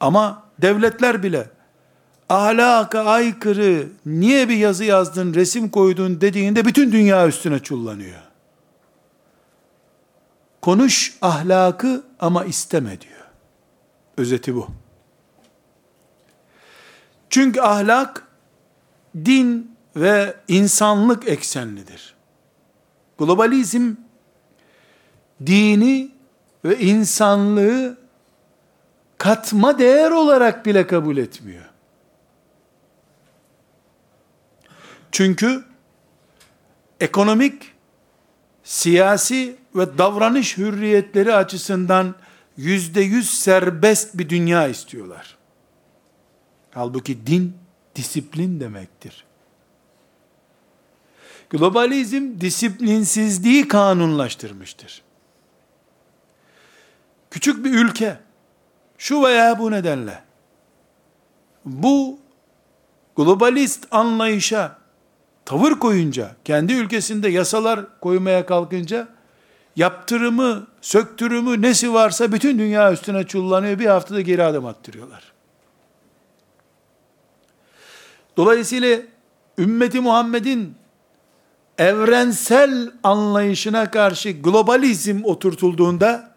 Ama 0.00 0.42
devletler 0.58 1.22
bile 1.22 1.50
ahlaka 2.28 3.04
aykırı 3.04 3.88
niye 4.06 4.48
bir 4.48 4.56
yazı 4.56 4.84
yazdın, 4.84 5.34
resim 5.34 5.68
koydun 5.68 6.20
dediğinde 6.20 6.64
bütün 6.64 6.92
dünya 6.92 7.28
üstüne 7.28 7.58
çullanıyor. 7.58 8.20
Konuş 10.62 11.16
ahlakı 11.22 12.04
ama 12.20 12.44
isteme 12.44 13.00
diyor. 13.00 13.24
özeti 14.16 14.54
bu. 14.54 14.68
Çünkü 17.30 17.60
ahlak 17.60 18.28
din 19.16 19.76
ve 19.96 20.36
insanlık 20.48 21.28
eksenlidir. 21.28 22.13
Globalizm 23.18 23.94
dini 25.46 26.10
ve 26.64 26.78
insanlığı 26.78 27.98
katma 29.18 29.78
değer 29.78 30.10
olarak 30.10 30.66
bile 30.66 30.86
kabul 30.86 31.16
etmiyor. 31.16 31.64
Çünkü 35.12 35.64
ekonomik, 37.00 37.72
siyasi 38.64 39.56
ve 39.74 39.98
davranış 39.98 40.58
hürriyetleri 40.58 41.34
açısından 41.34 42.14
yüzde 42.56 43.00
yüz 43.00 43.30
serbest 43.30 44.18
bir 44.18 44.28
dünya 44.28 44.68
istiyorlar. 44.68 45.36
Halbuki 46.70 47.26
din 47.26 47.56
disiplin 47.94 48.60
demektir. 48.60 49.24
Globalizm 51.54 52.40
disiplinsizliği 52.40 53.68
kanunlaştırmıştır. 53.68 55.02
Küçük 57.30 57.64
bir 57.64 57.70
ülke 57.70 58.18
şu 58.98 59.22
veya 59.22 59.58
bu 59.58 59.70
nedenle 59.70 60.22
bu 61.64 62.18
globalist 63.16 63.86
anlayışa 63.90 64.78
tavır 65.44 65.72
koyunca, 65.72 66.36
kendi 66.44 66.72
ülkesinde 66.72 67.28
yasalar 67.28 68.00
koymaya 68.00 68.46
kalkınca 68.46 69.08
yaptırımı, 69.76 70.66
söktürümü 70.80 71.62
nesi 71.62 71.92
varsa 71.92 72.32
bütün 72.32 72.58
dünya 72.58 72.92
üstüne 72.92 73.26
çullanıyor. 73.26 73.78
Bir 73.78 73.86
haftada 73.86 74.20
geri 74.20 74.44
adım 74.44 74.66
attırıyorlar. 74.66 75.32
Dolayısıyla 78.36 78.98
ümmeti 79.58 80.00
Muhammed'in 80.00 80.83
evrensel 81.78 82.90
anlayışına 83.02 83.90
karşı 83.90 84.30
globalizm 84.30 85.20
oturtulduğunda 85.24 86.34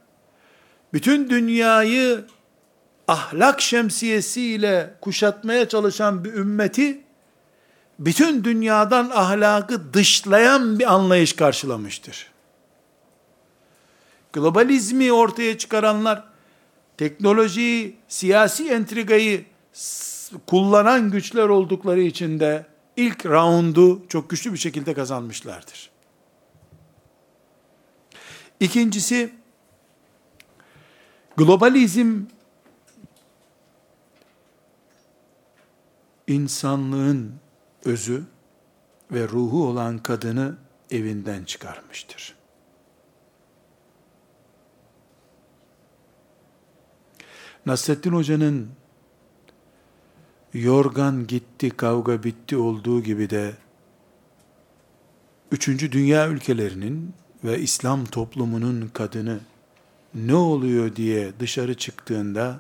bütün 0.94 1.30
dünyayı 1.30 2.26
ahlak 3.08 3.62
şemsiyesiyle 3.62 4.94
kuşatmaya 5.02 5.70
çalışan 5.70 6.24
bir 6.24 6.34
ümmeti 6.34 7.02
bütün 8.00 8.44
dünyadan 8.44 9.12
ahlakı 9.14 9.94
dışlayan 9.94 10.80
bir 10.80 10.94
anlayış 10.94 11.34
karşılamıştır. 11.34 12.32
Globalizmi 14.34 15.12
ortaya 15.12 15.58
çıkaranlar 15.58 16.24
teknolojiyi, 16.98 17.98
siyasi 18.08 18.70
entrigayı 18.70 19.46
kullanan 20.48 21.12
güçler 21.12 21.50
oldukları 21.50 22.02
için 22.02 22.40
de 22.40 22.66
ilk 22.98 23.26
raundu 23.26 24.08
çok 24.08 24.30
güçlü 24.30 24.54
bir 24.54 24.58
şekilde 24.58 24.94
kazanmışlardır. 24.94 25.90
İkincisi, 28.60 29.34
globalizm 31.38 32.22
insanlığın 36.28 37.34
özü 37.86 38.24
ve 39.12 39.28
ruhu 39.28 39.68
olan 39.68 39.98
kadını 39.98 40.58
evinden 40.92 41.44
çıkarmıştır. 41.44 42.36
Nasrettin 47.66 48.12
Hoca'nın 48.12 48.70
yorgan 50.54 51.28
gitti, 51.28 51.70
kavga 51.70 52.24
bitti 52.24 52.58
olduğu 52.58 53.04
gibi 53.04 53.30
de 53.30 53.54
üçüncü 55.52 55.92
dünya 55.92 56.28
ülkelerinin 56.28 57.14
ve 57.44 57.60
İslam 57.60 58.06
toplumunun 58.06 58.88
kadını 58.94 59.40
ne 60.16 60.36
oluyor 60.36 60.96
diye 60.96 61.32
dışarı 61.40 61.74
çıktığında 61.74 62.60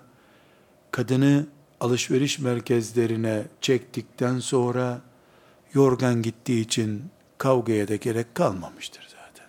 kadını 0.92 1.48
alışveriş 1.80 2.40
merkezlerine 2.40 3.44
çektikten 3.62 4.40
sonra 4.40 5.02
yorgan 5.74 6.22
gittiği 6.22 6.62
için 6.62 7.04
kavgaya 7.38 7.88
da 7.88 7.96
gerek 7.96 8.36
kalmamıştır 8.36 9.04
zaten. 9.04 9.48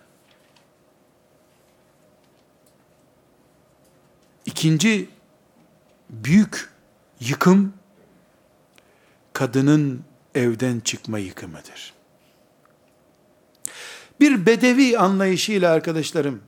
İkinci 4.45 5.09
büyük 6.09 6.69
yıkım 7.19 7.73
kadının 9.39 10.01
evden 10.35 10.79
çıkma 10.79 11.19
yıkımıdır. 11.19 11.93
Bir 14.19 14.45
bedevi 14.45 14.97
anlayışıyla 14.97 15.71
arkadaşlarım, 15.71 16.41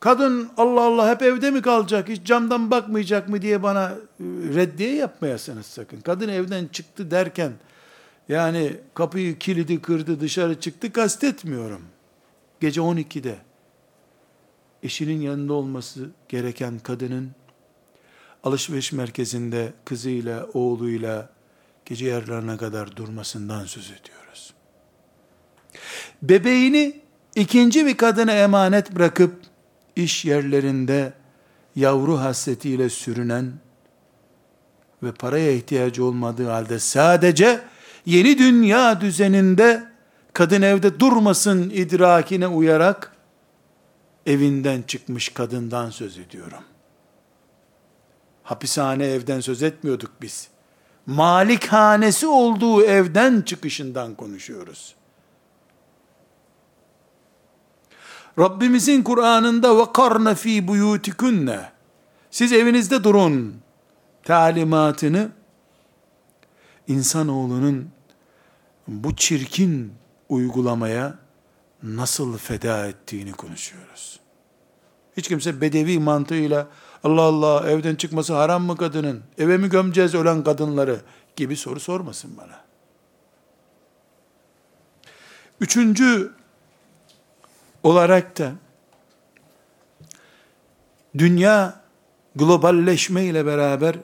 kadın 0.00 0.50
Allah 0.56 0.80
Allah 0.80 1.10
hep 1.10 1.22
evde 1.22 1.50
mi 1.50 1.62
kalacak, 1.62 2.08
hiç 2.08 2.26
camdan 2.26 2.70
bakmayacak 2.70 3.28
mı 3.28 3.42
diye 3.42 3.62
bana 3.62 3.88
e, 3.90 4.24
reddiye 4.54 4.94
yapmayasınız 4.94 5.66
sakın. 5.66 6.00
Kadın 6.00 6.28
evden 6.28 6.66
çıktı 6.66 7.10
derken, 7.10 7.52
yani 8.28 8.76
kapıyı 8.94 9.38
kilidi 9.38 9.82
kırdı 9.82 10.20
dışarı 10.20 10.60
çıktı 10.60 10.92
kastetmiyorum. 10.92 11.82
Gece 12.60 12.80
12'de 12.80 13.36
eşinin 14.82 15.20
yanında 15.20 15.52
olması 15.52 16.10
gereken 16.28 16.78
kadının 16.78 17.30
alışveriş 18.44 18.92
merkezinde 18.92 19.72
kızıyla, 19.84 20.46
oğluyla 20.54 21.37
gece 21.88 22.06
yarılarına 22.06 22.56
kadar 22.56 22.96
durmasından 22.96 23.64
söz 23.64 23.84
ediyoruz. 23.84 24.54
Bebeğini 26.22 27.00
ikinci 27.34 27.86
bir 27.86 27.96
kadına 27.96 28.32
emanet 28.32 28.96
bırakıp 28.96 29.40
iş 29.96 30.24
yerlerinde 30.24 31.12
yavru 31.76 32.20
hasretiyle 32.20 32.88
sürünen 32.88 33.52
ve 35.02 35.12
paraya 35.12 35.52
ihtiyacı 35.52 36.04
olmadığı 36.04 36.48
halde 36.48 36.78
sadece 36.78 37.60
yeni 38.06 38.38
dünya 38.38 39.00
düzeninde 39.00 39.84
kadın 40.32 40.62
evde 40.62 41.00
durmasın 41.00 41.70
idrakine 41.70 42.46
uyarak 42.46 43.12
evinden 44.26 44.82
çıkmış 44.82 45.28
kadından 45.28 45.90
söz 45.90 46.18
ediyorum. 46.18 46.64
Hapishane 48.42 49.06
evden 49.06 49.40
söz 49.40 49.62
etmiyorduk 49.62 50.10
biz. 50.22 50.48
Malikhanesi 51.08 52.26
olduğu 52.26 52.82
evden 52.84 53.40
çıkışından 53.40 54.14
konuşuyoruz. 54.14 54.94
Rabbimizin 58.38 59.02
Kur'an'ında 59.02 59.78
ve 59.78 59.92
karne 59.92 60.34
fi 60.34 60.68
buyutikunne 60.68 61.72
siz 62.30 62.52
evinizde 62.52 63.04
durun 63.04 63.60
talimatını 64.24 65.30
insanoğlunun 66.88 67.90
bu 68.88 69.16
çirkin 69.16 69.92
uygulamaya 70.28 71.18
nasıl 71.82 72.38
feda 72.38 72.86
ettiğini 72.86 73.32
konuşuyoruz. 73.32 74.20
Hiç 75.16 75.28
kimse 75.28 75.60
bedevi 75.60 75.98
mantığıyla 75.98 76.66
Allah 77.04 77.22
Allah 77.22 77.70
evden 77.70 77.94
çıkması 77.94 78.34
haram 78.34 78.62
mı 78.62 78.76
kadının? 78.76 79.22
Eve 79.38 79.56
mi 79.56 79.68
gömeceğiz 79.68 80.14
ölen 80.14 80.44
kadınları? 80.44 81.00
Gibi 81.36 81.56
soru 81.56 81.80
sormasın 81.80 82.36
bana. 82.36 82.60
Üçüncü 85.60 86.32
olarak 87.82 88.38
da 88.38 88.52
dünya 91.18 91.80
globalleşme 92.36 93.24
ile 93.24 93.46
beraber 93.46 93.96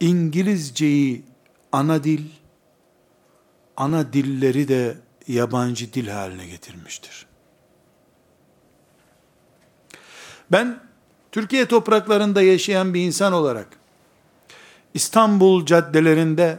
İngilizceyi 0.00 1.24
ana 1.72 2.04
dil, 2.04 2.24
ana 3.76 4.12
dilleri 4.12 4.68
de 4.68 4.96
yabancı 5.28 5.92
dil 5.92 6.08
haline 6.08 6.46
getirmiştir. 6.46 7.26
Ben 10.52 10.85
Türkiye 11.36 11.66
topraklarında 11.66 12.42
yaşayan 12.42 12.94
bir 12.94 13.00
insan 13.00 13.32
olarak 13.32 13.68
İstanbul 14.94 15.66
caddelerinde 15.66 16.58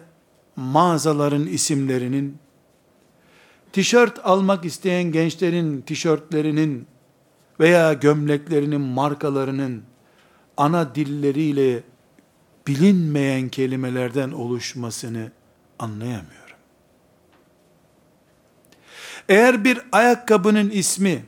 mağazaların 0.55 1.47
isimlerinin 1.47 2.37
tişört 3.73 4.19
almak 4.23 4.65
isteyen 4.65 5.03
gençlerin 5.03 5.81
tişörtlerinin 5.81 6.87
veya 7.59 7.93
gömleklerinin 7.93 8.81
markalarının 8.81 9.83
ana 10.57 10.95
dilleriyle 10.95 11.83
bilinmeyen 12.67 13.49
kelimelerden 13.49 14.31
oluşmasını 14.31 15.31
anlayamıyorum. 15.79 16.57
Eğer 19.29 19.63
bir 19.63 19.81
ayakkabının 19.91 20.69
ismi 20.69 21.25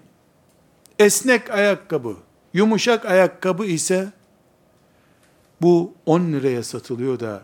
esnek 0.99 1.49
ayakkabı, 1.49 2.15
yumuşak 2.53 3.05
ayakkabı 3.05 3.65
ise 3.65 4.11
bu 5.61 5.93
10 6.05 6.31
liraya 6.31 6.63
satılıyor 6.63 7.19
da 7.19 7.43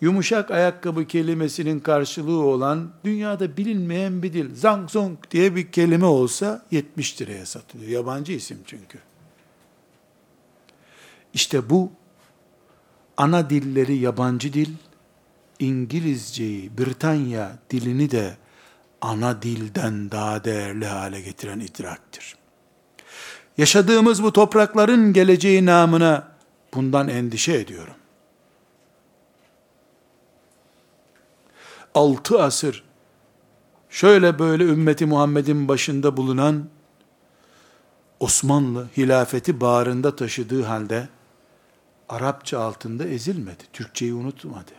yumuşak 0.00 0.50
ayakkabı 0.50 1.06
kelimesinin 1.06 1.80
karşılığı 1.80 2.42
olan 2.42 2.90
dünyada 3.04 3.56
bilinmeyen 3.56 4.22
bir 4.22 4.32
dil, 4.32 4.54
zang 4.54 4.90
zong 4.90 5.18
diye 5.30 5.56
bir 5.56 5.72
kelime 5.72 6.06
olsa 6.06 6.66
70 6.70 7.22
liraya 7.22 7.46
satılıyor. 7.46 7.90
Yabancı 7.90 8.32
isim 8.32 8.58
çünkü. 8.66 8.98
İşte 11.34 11.70
bu 11.70 11.92
ana 13.16 13.50
dilleri 13.50 13.96
yabancı 13.96 14.52
dil, 14.52 14.70
İngilizceyi, 15.58 16.78
Britanya 16.78 17.58
dilini 17.70 18.10
de 18.10 18.36
ana 19.00 19.42
dilden 19.42 20.10
daha 20.10 20.44
değerli 20.44 20.86
hale 20.86 21.20
getiren 21.20 21.60
idraktır. 21.60 22.41
Yaşadığımız 23.58 24.22
bu 24.22 24.32
toprakların 24.32 25.12
geleceği 25.12 25.66
namına 25.66 26.28
bundan 26.74 27.08
endişe 27.08 27.54
ediyorum. 27.54 27.94
Altı 31.94 32.42
asır 32.42 32.84
şöyle 33.90 34.38
böyle 34.38 34.64
ümmeti 34.64 35.06
Muhammed'in 35.06 35.68
başında 35.68 36.16
bulunan 36.16 36.68
Osmanlı 38.20 38.88
hilafeti 38.96 39.60
bağrında 39.60 40.16
taşıdığı 40.16 40.62
halde 40.62 41.08
Arapça 42.08 42.60
altında 42.60 43.04
ezilmedi. 43.04 43.62
Türkçeyi 43.72 44.14
unutmadı. 44.14 44.72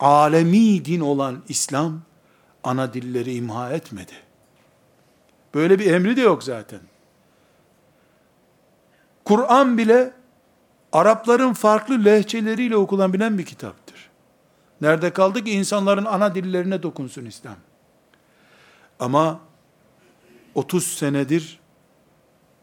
Alemi 0.00 0.84
din 0.84 1.00
olan 1.00 1.42
İslam 1.48 2.00
ana 2.64 2.94
dilleri 2.94 3.34
imha 3.34 3.72
etmedi. 3.72 4.12
Böyle 5.54 5.78
bir 5.78 5.92
emri 5.92 6.16
de 6.16 6.20
yok 6.20 6.44
zaten. 6.44 6.80
Kur'an 9.24 9.78
bile 9.78 10.12
Arapların 10.94 11.52
farklı 11.52 12.04
lehçeleriyle 12.04 12.76
okunabilen 12.76 13.38
bir 13.38 13.44
kitaptır. 13.44 14.10
Nerede 14.80 15.12
kaldı 15.12 15.44
ki 15.44 15.50
insanların 15.50 16.04
ana 16.04 16.34
dillerine 16.34 16.82
dokunsun 16.82 17.24
İslam. 17.24 17.56
Ama 19.00 19.40
30 20.54 20.86
senedir 20.86 21.60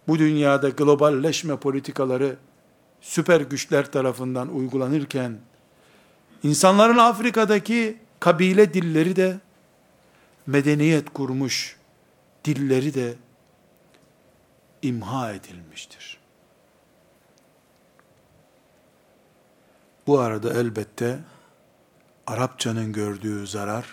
bu 0.08 0.20
dünyada 0.20 0.70
globalleşme 0.70 1.56
politikaları 1.56 2.36
süper 3.02 3.42
güçler 3.42 3.92
tarafından 3.92 4.56
uygulanırken 4.56 5.38
insanların 6.44 6.98
Afrika'daki 6.98 7.98
kabile 8.20 8.74
dilleri 8.74 9.16
de 9.16 9.40
medeniyet 10.48 11.10
kurmuş 11.10 11.78
dilleri 12.46 12.94
de 12.94 13.14
imha 14.82 15.32
edilmiştir. 15.32 16.21
Bu 20.08 20.20
arada 20.20 20.54
elbette 20.54 21.20
Arapçanın 22.28 22.94
gördüğü 22.94 23.48
zarar 23.48 23.86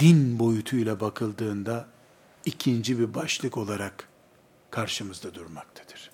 din 0.00 0.38
boyutuyla 0.38 1.00
bakıldığında 1.00 1.86
ikinci 2.44 2.98
bir 2.98 3.14
başlık 3.14 3.56
olarak 3.56 4.08
karşımızda 4.70 5.34
durmaktadır. 5.34 6.10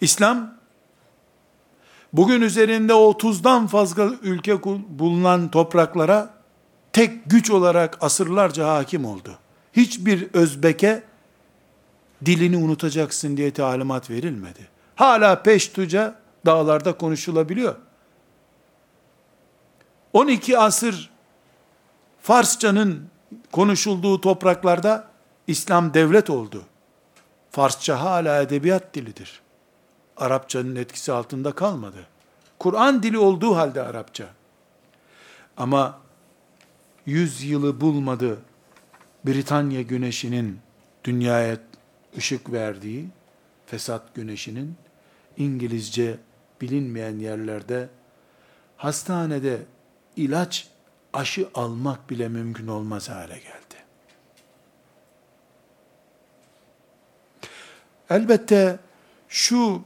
İslam 0.00 0.54
bugün 2.12 2.40
üzerinde 2.40 2.92
30'dan 2.92 3.66
fazla 3.66 4.04
ülke 4.22 4.62
bulunan 4.88 5.50
topraklara 5.50 6.34
tek 6.92 7.30
güç 7.30 7.50
olarak 7.50 7.98
asırlarca 8.00 8.68
hakim 8.68 9.04
oldu. 9.04 9.38
Hiçbir 9.72 10.28
Özbek'e 10.32 11.02
dilini 12.24 12.56
unutacaksın 12.56 13.36
diye 13.36 13.50
talimat 13.52 14.10
verilmedi. 14.10 14.73
Hala 14.96 15.42
peştuca 15.42 16.14
dağlarda 16.46 16.96
konuşulabiliyor. 16.96 17.74
12 20.12 20.58
asır 20.58 21.10
Farsçanın 22.22 23.08
konuşulduğu 23.52 24.20
topraklarda 24.20 25.08
İslam 25.46 25.94
devlet 25.94 26.30
oldu. 26.30 26.62
Farsça 27.50 28.00
hala 28.00 28.42
edebiyat 28.42 28.94
dilidir. 28.94 29.40
Arapçanın 30.16 30.76
etkisi 30.76 31.12
altında 31.12 31.52
kalmadı. 31.52 32.06
Kur'an 32.58 33.02
dili 33.02 33.18
olduğu 33.18 33.56
halde 33.56 33.82
Arapça. 33.82 34.26
Ama 35.56 35.98
yüz 37.06 37.42
yılı 37.42 37.80
bulmadı 37.80 38.38
Britanya 39.26 39.82
güneşinin 39.82 40.58
dünyaya 41.04 41.56
ışık 42.16 42.52
verdiği, 42.52 43.06
fesat 43.66 44.14
güneşinin 44.14 44.76
İngilizce 45.36 46.18
bilinmeyen 46.60 47.18
yerlerde 47.18 47.88
hastanede 48.76 49.62
ilaç 50.16 50.68
aşı 51.12 51.48
almak 51.54 52.10
bile 52.10 52.28
mümkün 52.28 52.66
olmaz 52.66 53.08
hale 53.08 53.34
geldi. 53.34 53.74
Elbette 58.10 58.78
şu 59.28 59.82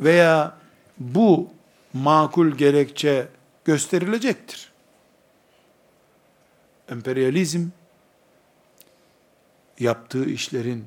veya 0.00 0.58
bu 0.98 1.50
makul 1.92 2.50
gerekçe 2.50 3.28
gösterilecektir. 3.64 4.72
Emperyalizm 6.88 7.68
yaptığı 9.78 10.24
işlerin 10.24 10.84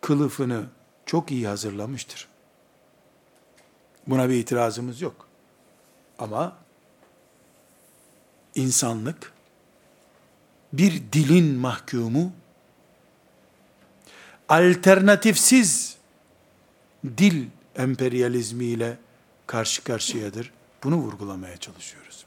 kılıfını 0.00 0.64
çok 1.06 1.30
iyi 1.30 1.48
hazırlamıştır. 1.48 2.28
Buna 4.08 4.28
bir 4.28 4.34
itirazımız 4.34 5.00
yok. 5.00 5.28
Ama 6.18 6.56
insanlık 8.54 9.32
bir 10.72 11.02
dilin 11.12 11.54
mahkumu 11.54 12.32
alternatifsiz 14.48 15.96
dil 17.04 17.46
emperyalizmiyle 17.76 18.98
karşı 19.46 19.84
karşıyadır. 19.84 20.52
Bunu 20.84 20.96
vurgulamaya 20.96 21.56
çalışıyoruz. 21.56 22.24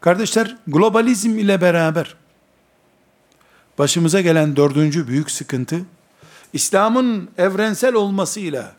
Kardeşler, 0.00 0.56
globalizm 0.66 1.38
ile 1.38 1.60
beraber 1.60 2.16
başımıza 3.78 4.20
gelen 4.20 4.56
dördüncü 4.56 5.08
büyük 5.08 5.30
sıkıntı, 5.30 5.80
İslam'ın 6.56 7.30
evrensel 7.38 7.94
olmasıyla 7.94 8.74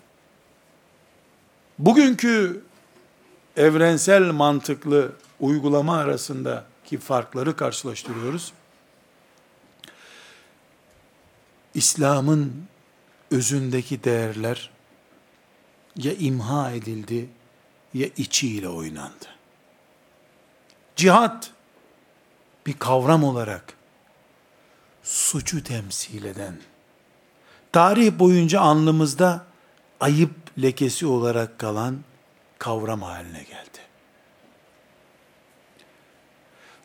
bugünkü 1.80 2.64
evrensel 3.58 4.22
mantıklı 4.22 5.12
uygulama 5.40 5.98
arasındaki 5.98 6.98
farkları 6.98 7.56
karşılaştırıyoruz. 7.56 8.54
İslam'ın 11.74 12.68
özündeki 13.32 14.04
değerler 14.04 14.72
ya 15.96 16.14
imha 16.14 16.72
edildi 16.72 17.30
ya 17.94 18.08
içiyle 18.18 18.70
oynandı. 18.70 19.26
Cihat 20.96 21.52
bir 22.66 22.74
kavram 22.74 23.24
olarak 23.24 23.74
suçu 25.04 25.64
temsil 25.64 26.24
eden, 26.24 26.58
tarih 27.72 28.20
boyunca 28.20 28.60
alnımızda 28.62 29.46
ayıp 30.00 30.32
lekesi 30.62 31.06
olarak 31.06 31.60
kalan 31.60 31.98
kavram 32.60 33.02
haline 33.02 33.44
geldi. 33.44 33.80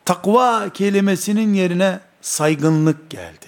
Takva 0.05 0.69
kelimesinin 0.69 1.53
yerine 1.53 1.99
saygınlık 2.21 3.09
geldi. 3.09 3.45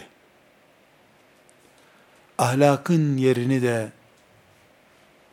Ahlakın 2.38 3.18
yerini 3.18 3.62
de 3.62 3.92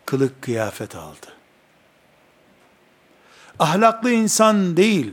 kılık 0.06 0.42
kıyafet 0.42 0.96
aldı. 0.96 1.26
Ahlaklı 3.58 4.10
insan 4.10 4.76
değil, 4.76 5.12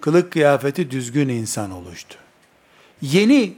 kılık 0.00 0.32
kıyafeti 0.32 0.90
düzgün 0.90 1.28
insan 1.28 1.70
oluştu. 1.70 2.18
Yeni 3.02 3.54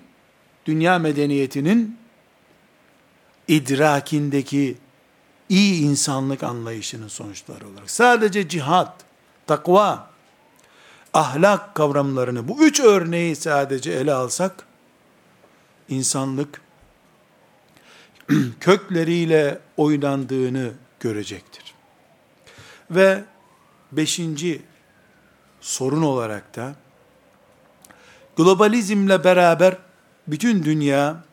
dünya 0.66 0.98
medeniyetinin 0.98 1.99
idrakindeki 3.50 4.78
iyi 5.48 5.82
insanlık 5.82 6.42
anlayışının 6.42 7.08
sonuçları 7.08 7.68
olarak. 7.68 7.90
Sadece 7.90 8.48
cihat, 8.48 9.04
takva, 9.46 10.10
ahlak 11.14 11.74
kavramlarını 11.74 12.48
bu 12.48 12.64
üç 12.64 12.80
örneği 12.80 13.36
sadece 13.36 13.92
ele 13.92 14.12
alsak, 14.12 14.66
insanlık 15.88 16.60
kökleriyle 18.60 19.58
oynandığını 19.76 20.72
görecektir. 21.00 21.74
Ve 22.90 23.24
beşinci 23.92 24.62
sorun 25.60 26.02
olarak 26.02 26.56
da 26.56 26.74
globalizmle 28.36 29.24
beraber 29.24 29.76
bütün 30.26 30.64
dünya 30.64 31.29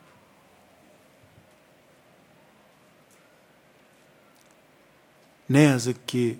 ne 5.50 5.60
yazık 5.60 6.08
ki 6.08 6.38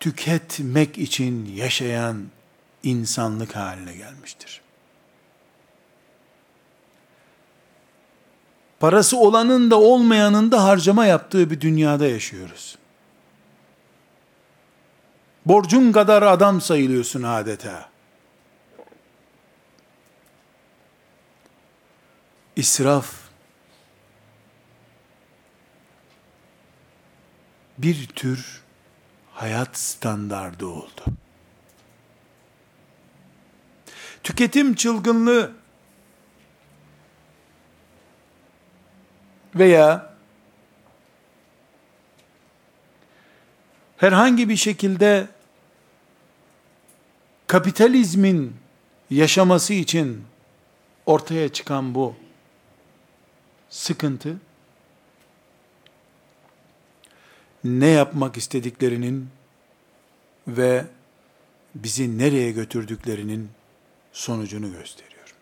tüketmek 0.00 0.98
için 0.98 1.54
yaşayan 1.54 2.26
insanlık 2.82 3.56
haline 3.56 3.96
gelmiştir. 3.96 4.60
Parası 8.80 9.16
olanın 9.16 9.70
da 9.70 9.80
olmayanın 9.80 10.52
da 10.52 10.64
harcama 10.64 11.06
yaptığı 11.06 11.50
bir 11.50 11.60
dünyada 11.60 12.06
yaşıyoruz. 12.06 12.78
Borcun 15.46 15.92
kadar 15.92 16.22
adam 16.22 16.60
sayılıyorsun 16.60 17.22
adeta. 17.22 17.88
İsraf 22.56 23.27
bir 27.78 28.06
tür 28.06 28.62
hayat 29.32 29.78
standardı 29.78 30.66
oldu. 30.66 31.04
Tüketim 34.22 34.74
çılgınlığı 34.74 35.52
veya 39.54 40.14
herhangi 43.96 44.48
bir 44.48 44.56
şekilde 44.56 45.28
kapitalizmin 47.46 48.56
yaşaması 49.10 49.74
için 49.74 50.24
ortaya 51.06 51.48
çıkan 51.48 51.94
bu 51.94 52.14
sıkıntı 53.70 54.36
ne 57.68 57.86
yapmak 57.86 58.36
istediklerinin 58.36 59.28
ve 60.48 60.84
bizi 61.74 62.18
nereye 62.18 62.52
götürdüklerinin 62.52 63.48
sonucunu 64.12 64.72
gösteriyor. 64.72 65.34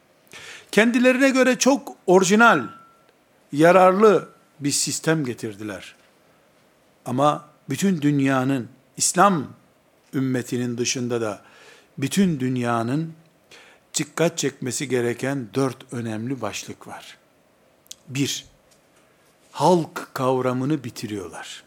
Kendilerine 0.72 1.30
göre 1.30 1.58
çok 1.58 1.96
orijinal, 2.06 2.68
yararlı 3.52 4.28
bir 4.60 4.70
sistem 4.70 5.24
getirdiler. 5.24 5.94
Ama 7.04 7.48
bütün 7.68 8.02
dünyanın, 8.02 8.68
İslam 8.96 9.46
ümmetinin 10.14 10.78
dışında 10.78 11.20
da 11.20 11.42
bütün 11.98 12.40
dünyanın 12.40 13.12
dikkat 13.94 14.38
çekmesi 14.38 14.88
gereken 14.88 15.48
dört 15.54 15.92
önemli 15.92 16.40
başlık 16.40 16.86
var. 16.86 17.18
Bir, 18.08 18.44
halk 19.52 20.10
kavramını 20.14 20.84
bitiriyorlar. 20.84 21.65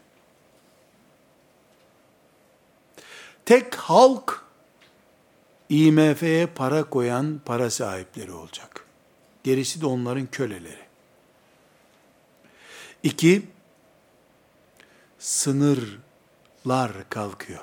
Tek 3.50 3.74
halk, 3.74 4.42
IMF'ye 5.68 6.46
para 6.46 6.84
koyan 6.84 7.40
para 7.44 7.70
sahipleri 7.70 8.32
olacak. 8.32 8.84
Gerisi 9.44 9.80
de 9.80 9.86
onların 9.86 10.26
köleleri. 10.26 10.84
İki, 13.02 13.42
sınırlar 15.18 16.92
kalkıyor. 17.08 17.60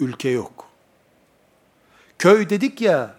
Ülke 0.00 0.28
yok. 0.28 0.68
Köy 2.18 2.50
dedik 2.50 2.80
ya, 2.80 3.14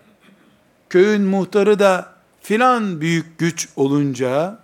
köyün 0.89 1.21
muhtarı 1.21 1.79
da 1.79 2.13
filan 2.41 3.01
büyük 3.01 3.39
güç 3.39 3.69
olunca, 3.75 4.59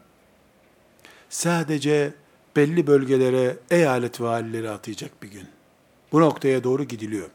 sadece 1.29 2.13
belli 2.55 2.87
bölgelere 2.87 3.57
eyalet 3.71 4.21
valileri 4.21 4.69
atayacak 4.69 5.23
bir 5.23 5.27
gün. 5.27 5.54
Bu 6.11 6.21
noktaya 6.21 6.63
doğru 6.63 6.83
gidiliyor. 6.83 7.29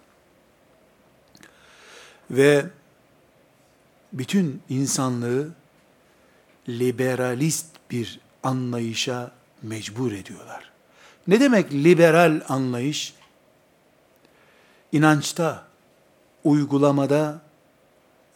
Ve 2.30 2.66
bütün 4.12 4.62
insanlığı 4.68 5.50
liberalist 6.68 7.66
bir 7.90 8.20
anlayışa 8.42 9.32
mecbur 9.62 10.12
ediyorlar. 10.12 10.70
Ne 11.26 11.40
demek 11.40 11.72
liberal 11.72 12.40
anlayış? 12.48 13.14
İnançta, 14.92 15.66
uygulamada 16.44 17.40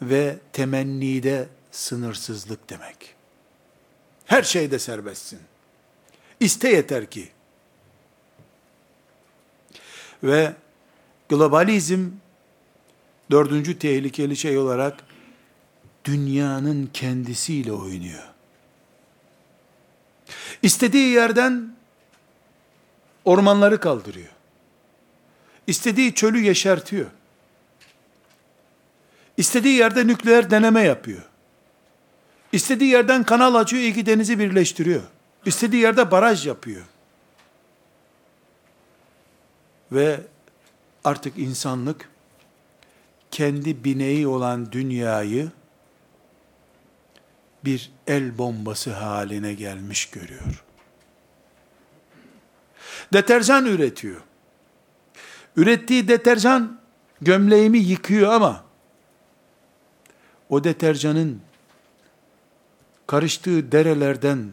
ve 0.03 0.39
temennide 0.53 1.49
sınırsızlık 1.70 2.70
demek. 2.70 3.14
Her 4.26 4.43
şeyde 4.43 4.78
serbestsin. 4.78 5.41
İste 6.41 6.68
yeter 6.68 7.11
ki. 7.11 7.34
Ve 10.25 10.53
globalizm 11.29 12.11
dördüncü 13.31 13.79
tehlikeli 13.79 14.37
şey 14.37 14.59
olarak 14.59 14.95
dünyanın 16.05 16.91
kendisiyle 16.93 17.72
oynuyor. 17.72 18.25
İstediği 20.62 21.09
yerden 21.09 21.77
ormanları 23.25 23.81
kaldırıyor. 23.81 24.29
İstediği 25.66 26.14
çölü 26.14 26.41
yeşertiyor. 26.41 27.07
İstediği 29.37 29.77
yerde 29.77 30.07
nükleer 30.07 30.51
deneme 30.51 30.83
yapıyor. 30.83 31.22
İstediği 32.53 32.91
yerden 32.91 33.25
kanal 33.25 33.55
açıyor, 33.55 33.83
iki 33.83 34.07
denizi 34.07 34.39
birleştiriyor. 34.39 35.03
İstediği 35.47 35.83
yerde 35.83 36.11
baraj 36.11 36.47
yapıyor. 36.47 36.83
Ve 39.95 40.20
artık 41.05 41.38
insanlık 41.38 42.09
kendi 43.30 43.84
bineği 43.84 44.26
olan 44.26 44.72
dünyayı 44.72 45.51
bir 47.64 47.92
el 48.07 48.38
bombası 48.38 48.92
haline 48.92 49.55
gelmiş 49.55 50.11
görüyor. 50.11 50.64
Deterjan 53.12 53.66
üretiyor. 53.66 54.20
Ürettiği 55.57 56.09
deterjan 56.09 56.80
gömleğimi 57.20 57.78
yıkıyor 57.78 58.32
ama 58.32 58.64
o 60.49 60.64
deterjanın 60.64 61.40
karıştığı 63.07 63.72
derelerden 63.72 64.53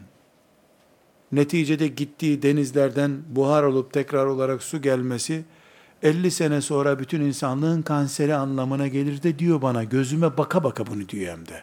neticede 1.32 1.88
gittiği 1.88 2.42
denizlerden 2.42 3.22
buhar 3.28 3.62
olup 3.62 3.92
tekrar 3.92 4.26
olarak 4.26 4.62
su 4.62 4.82
gelmesi 4.82 5.44
50 6.02 6.30
sene 6.30 6.60
sonra 6.60 6.98
bütün 6.98 7.20
insanlığın 7.20 7.82
kanseri 7.82 8.34
anlamına 8.34 8.88
gelir 8.88 9.22
de 9.22 9.38
diyor 9.38 9.62
bana 9.62 9.84
gözüme 9.84 10.36
baka 10.36 10.64
baka 10.64 10.86
bunu 10.86 11.08
diyor 11.08 11.32
hem 11.32 11.48
de. 11.48 11.62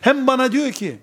Hem 0.00 0.26
bana 0.26 0.52
diyor 0.52 0.72
ki 0.72 0.98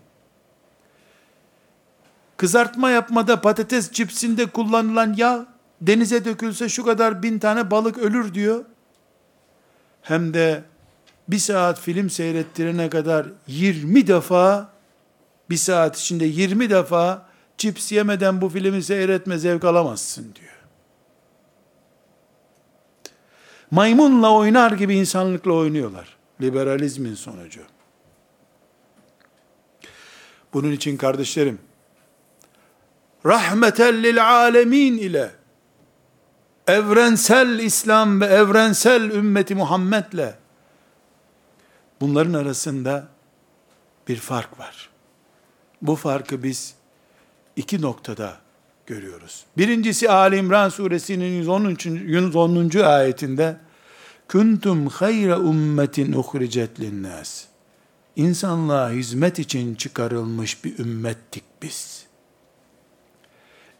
kızartma 2.37 2.89
yapmada 2.89 3.41
patates 3.41 3.91
cipsinde 3.91 4.45
kullanılan 4.45 5.13
yağ 5.17 5.45
denize 5.81 6.25
dökülse 6.25 6.69
şu 6.69 6.85
kadar 6.85 7.23
bin 7.23 7.39
tane 7.39 7.71
balık 7.71 7.97
ölür 7.97 8.33
diyor. 8.33 8.65
Hem 10.01 10.33
de 10.33 10.63
bir 11.27 11.37
saat 11.37 11.79
film 11.79 12.09
seyrettirene 12.09 12.89
kadar 12.89 13.27
20 13.47 14.07
defa 14.07 14.74
bir 15.49 15.57
saat 15.57 15.97
içinde 15.97 16.25
20 16.25 16.69
defa 16.69 17.25
cips 17.57 17.91
yemeden 17.91 18.41
bu 18.41 18.49
filmi 18.49 18.83
seyretme 18.83 19.37
zevk 19.37 19.63
alamazsın 19.63 20.35
diyor. 20.35 20.55
Maymunla 23.71 24.33
oynar 24.33 24.71
gibi 24.71 24.95
insanlıkla 24.95 25.51
oynuyorlar. 25.53 26.17
Liberalizmin 26.41 27.15
sonucu. 27.15 27.61
Bunun 30.53 30.71
için 30.71 30.97
kardeşlerim, 30.97 31.59
rahmeten 33.25 34.03
lil 34.03 34.29
alemin 34.29 34.97
ile 34.97 35.31
evrensel 36.67 37.59
İslam 37.59 38.21
ve 38.21 38.25
evrensel 38.25 39.01
ümmeti 39.11 39.55
Muhammed'le 39.55 40.33
bunların 42.01 42.33
arasında 42.33 43.07
bir 44.07 44.17
fark 44.17 44.59
var. 44.59 44.94
Bu 45.87 45.95
farkı 45.95 46.43
biz 46.43 46.75
iki 47.55 47.81
noktada 47.81 48.37
görüyoruz. 48.85 49.45
Birincisi 49.57 50.09
Ali 50.09 50.37
İmran 50.37 50.69
suresinin 50.69 51.37
113. 51.37 51.85
110. 51.85 52.69
ayetinde 52.79 53.57
Kuntum 54.27 54.87
hayra 54.87 55.39
ummetin 55.39 56.13
uhricet 56.13 56.79
linnas. 56.79 57.45
İnsanlığa 58.15 58.89
hizmet 58.89 59.39
için 59.39 59.75
çıkarılmış 59.75 60.65
bir 60.65 60.79
ümmettik 60.79 61.43
biz. 61.61 62.05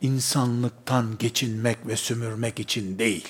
İnsanlıktan 0.02 1.18
geçinmek 1.20 1.88
ve 1.88 1.96
sömürmek 1.96 2.60
için 2.60 3.00
değil. 3.00 3.28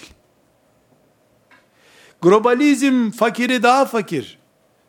Globalizm 2.21 3.11
fakiri 3.11 3.63
daha 3.63 3.85
fakir, 3.85 4.37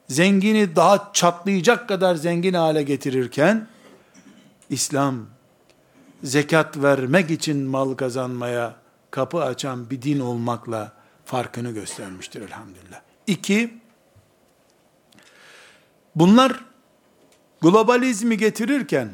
zengini 0.09 0.77
daha 0.77 1.11
çatlayacak 1.13 1.89
kadar 1.89 2.15
zengin 2.15 2.55
hale 2.55 2.83
getirirken, 2.83 3.69
İslam 4.71 5.27
zekat 6.23 6.77
vermek 6.77 7.31
için 7.31 7.59
mal 7.59 7.95
kazanmaya 7.95 8.77
kapı 9.11 9.43
açan 9.43 9.91
bir 9.91 10.03
din 10.03 10.21
olmakla 10.21 10.93
farkını 11.25 11.71
göstermiştir 11.71 12.43
elhamdülillah. 12.43 13.01
İki, 13.27 13.79
bunlar 16.15 16.65
globalizmi 17.61 18.37
getirirken 18.37 19.11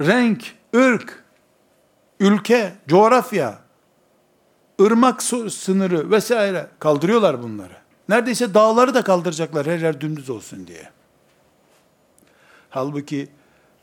renk, 0.00 0.54
ırk, 0.76 1.24
ülke, 2.20 2.72
coğrafya, 2.88 3.58
ırmak 4.80 5.22
sınırı 5.22 6.10
vesaire 6.10 6.68
kaldırıyorlar 6.78 7.42
bunları. 7.42 7.76
Neredeyse 8.08 8.54
dağları 8.54 8.94
da 8.94 9.02
kaldıracaklar 9.02 9.66
her 9.66 9.78
yer 9.78 10.00
dümdüz 10.00 10.30
olsun 10.30 10.66
diye. 10.66 10.90
Halbuki 12.71 13.27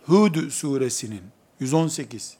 Hud 0.07 0.51
suresinin 0.51 1.23
118 1.61 2.37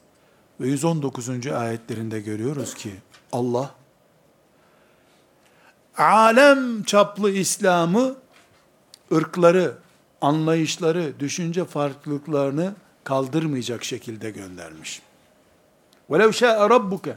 ve 0.59 0.67
119. 0.67 1.47
ayetlerinde 1.47 2.21
görüyoruz 2.21 2.73
ki 2.73 2.91
Allah 3.31 3.75
alem 5.97 6.83
çaplı 6.83 7.31
İslam'ı 7.31 8.15
ırkları, 9.11 9.77
anlayışları, 10.21 11.19
düşünce 11.19 11.65
farklılıklarını 11.65 12.73
kaldırmayacak 13.03 13.83
şekilde 13.83 14.31
göndermiş. 14.31 15.01
وَلَوْ 16.09 16.29
شَاءَ 16.29 16.69
رَبُّكَ 16.69 17.15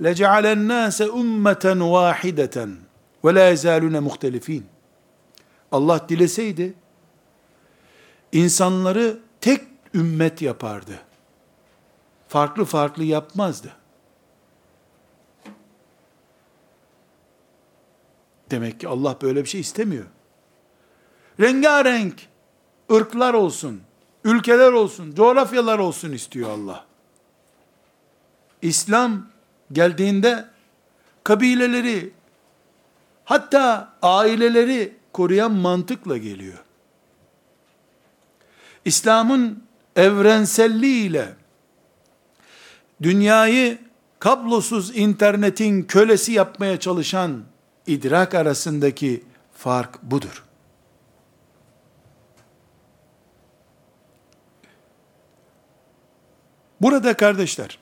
لَجَعَلَ 0.00 0.44
النَّاسَ 0.56 0.98
اُمَّةً 1.20 1.64
وَاحِدَةً 1.94 2.74
وَلَا 3.24 3.54
يَزَالُونَ 3.54 4.08
مُخْتَلِف۪ينَ 4.08 4.62
Allah 5.72 6.08
dileseydi, 6.08 6.74
insanları 8.33 9.19
tek 9.41 9.61
ümmet 9.93 10.41
yapardı. 10.41 10.99
Farklı 12.27 12.65
farklı 12.65 13.03
yapmazdı. 13.03 13.71
Demek 18.51 18.79
ki 18.79 18.87
Allah 18.87 19.17
böyle 19.21 19.43
bir 19.43 19.49
şey 19.49 19.61
istemiyor. 19.61 20.05
Rengarenk 21.39 22.27
ırklar 22.91 23.33
olsun, 23.33 23.81
ülkeler 24.23 24.71
olsun, 24.71 25.15
coğrafyalar 25.15 25.79
olsun 25.79 26.11
istiyor 26.11 26.49
Allah. 26.49 26.85
İslam 28.61 29.27
geldiğinde 29.71 30.45
kabileleri, 31.23 32.13
hatta 33.25 33.93
aileleri 34.01 34.97
koruyan 35.13 35.51
mantıkla 35.51 36.17
geliyor. 36.17 36.62
İslam'ın 38.85 39.63
evrenselliğiyle 39.95 41.33
dünyayı 43.01 43.77
kablosuz 44.19 44.97
internetin 44.97 45.83
kölesi 45.83 46.31
yapmaya 46.31 46.79
çalışan 46.79 47.43
idrak 47.87 48.33
arasındaki 48.33 49.23
fark 49.53 50.03
budur. 50.03 50.43
Burada 56.81 57.17
kardeşler, 57.17 57.79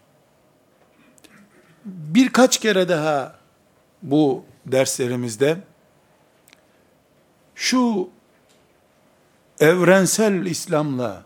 birkaç 1.86 2.58
kere 2.60 2.90
daha 2.90 3.36
bu 4.02 4.46
derslerimizde 4.66 5.58
şu 7.56 8.10
evrensel 9.62 10.46
İslam'la 10.46 11.24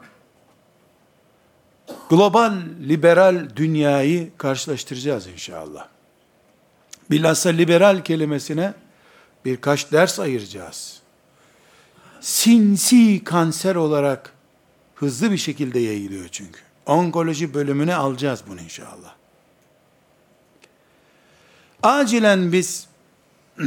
global 2.10 2.54
liberal 2.88 3.50
dünyayı 3.56 4.38
karşılaştıracağız 4.38 5.28
inşallah. 5.28 5.88
Bilhassa 7.12 7.50
liberal 7.50 8.04
kelimesine 8.04 8.74
birkaç 9.46 9.92
ders 9.92 10.20
ayıracağız. 10.20 11.02
Sinsi 12.22 13.24
kanser 13.24 13.76
olarak 13.76 14.34
hızlı 14.96 15.32
bir 15.32 15.38
şekilde 15.38 15.80
yayılıyor 15.80 16.28
çünkü. 16.32 16.60
Onkoloji 16.86 17.54
bölümüne 17.54 17.96
alacağız 17.96 18.44
bunu 18.48 18.62
inşallah. 18.62 19.16
Acilen 21.84 22.52
biz 22.52 22.88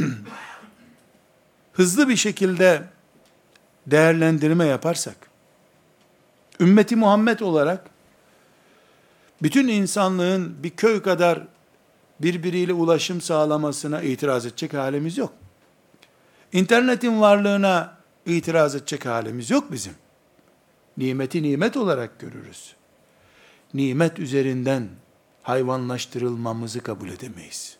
hızlı 1.73 2.09
bir 2.09 2.15
şekilde 2.15 2.83
değerlendirme 3.91 4.65
yaparsak, 4.65 5.17
ümmeti 6.59 6.95
Muhammed 6.95 7.39
olarak 7.39 7.89
bütün 9.41 9.67
insanlığın 9.67 10.63
bir 10.63 10.69
köy 10.69 11.01
kadar 11.01 11.47
birbiriyle 12.19 12.73
ulaşım 12.73 13.21
sağlamasına 13.21 14.01
itiraz 14.01 14.45
edecek 14.45 14.73
halimiz 14.73 15.17
yok. 15.17 15.33
İnternetin 16.53 17.21
varlığına 17.21 17.97
itiraz 18.25 18.75
edecek 18.75 19.05
halimiz 19.05 19.49
yok 19.49 19.71
bizim. 19.71 19.93
Nimeti 20.97 21.43
nimet 21.43 21.77
olarak 21.77 22.19
görürüz. 22.19 22.75
Nimet 23.73 24.19
üzerinden 24.19 24.89
hayvanlaştırılmamızı 25.43 26.79
kabul 26.79 27.09
edemeyiz. 27.09 27.77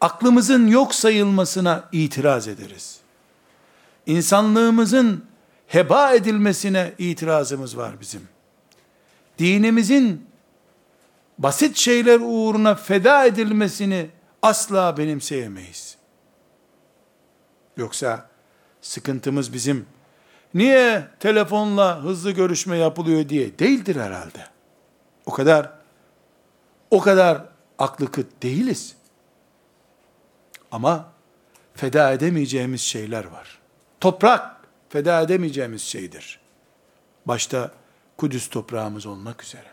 Aklımızın 0.00 0.66
yok 0.66 0.94
sayılmasına 0.94 1.88
itiraz 1.92 2.48
ederiz. 2.48 2.99
İnsanlığımızın 4.10 5.24
heba 5.66 6.12
edilmesine 6.12 6.92
itirazımız 6.98 7.76
var 7.76 8.00
bizim. 8.00 8.28
Dinimizin 9.38 10.26
basit 11.38 11.76
şeyler 11.76 12.20
uğruna 12.22 12.74
feda 12.74 13.24
edilmesini 13.24 14.10
asla 14.42 14.96
benimseyemeyiz. 14.96 15.96
Yoksa 17.76 18.28
sıkıntımız 18.80 19.52
bizim 19.52 19.86
niye 20.54 21.08
telefonla 21.20 22.02
hızlı 22.02 22.30
görüşme 22.30 22.76
yapılıyor 22.76 23.28
diye 23.28 23.58
değildir 23.58 23.96
herhalde. 23.96 24.46
O 25.26 25.32
kadar 25.32 25.72
o 26.90 27.00
kadar 27.00 27.44
aklı 27.78 28.12
kıt 28.12 28.42
değiliz. 28.42 28.96
Ama 30.72 31.12
feda 31.74 32.12
edemeyeceğimiz 32.12 32.80
şeyler 32.80 33.24
var. 33.24 33.59
Toprak 34.00 34.56
feda 34.88 35.20
edemeyeceğimiz 35.20 35.82
şeydir. 35.82 36.40
Başta 37.26 37.72
Kudüs 38.16 38.48
toprağımız 38.48 39.06
olmak 39.06 39.44
üzere. 39.44 39.70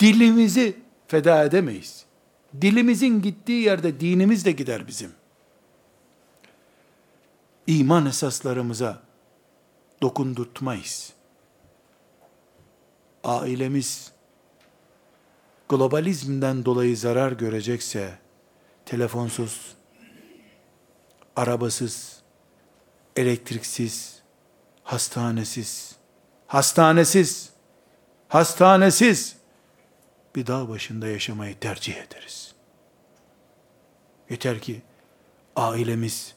Dilimizi 0.00 0.76
feda 1.08 1.44
edemeyiz. 1.44 2.04
Dilimizin 2.60 3.22
gittiği 3.22 3.62
yerde 3.62 4.00
dinimiz 4.00 4.44
de 4.44 4.52
gider 4.52 4.86
bizim. 4.86 5.12
İman 7.66 8.06
esaslarımıza 8.06 9.02
dokundurtmayız. 10.02 11.12
Ailemiz 13.24 14.12
globalizmden 15.68 16.64
dolayı 16.64 16.96
zarar 16.96 17.32
görecekse, 17.32 18.18
telefonsuz, 18.86 19.77
arabasız, 21.38 22.20
elektriksiz, 23.16 24.18
hastanesiz, 24.82 25.96
hastanesiz, 26.46 27.50
hastanesiz 28.28 29.36
bir 30.36 30.46
dağ 30.46 30.68
başında 30.68 31.06
yaşamayı 31.06 31.58
tercih 31.58 31.96
ederiz. 31.96 32.54
Yeter 34.30 34.60
ki 34.60 34.82
ailemiz 35.56 36.34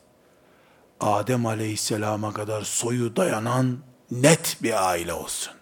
Adem 0.99 1.45
aleyhisselama 1.45 2.33
kadar 2.33 2.61
soyu 2.61 3.15
dayanan 3.15 3.77
net 4.11 4.57
bir 4.63 4.89
aile 4.89 5.13
olsun. 5.13 5.53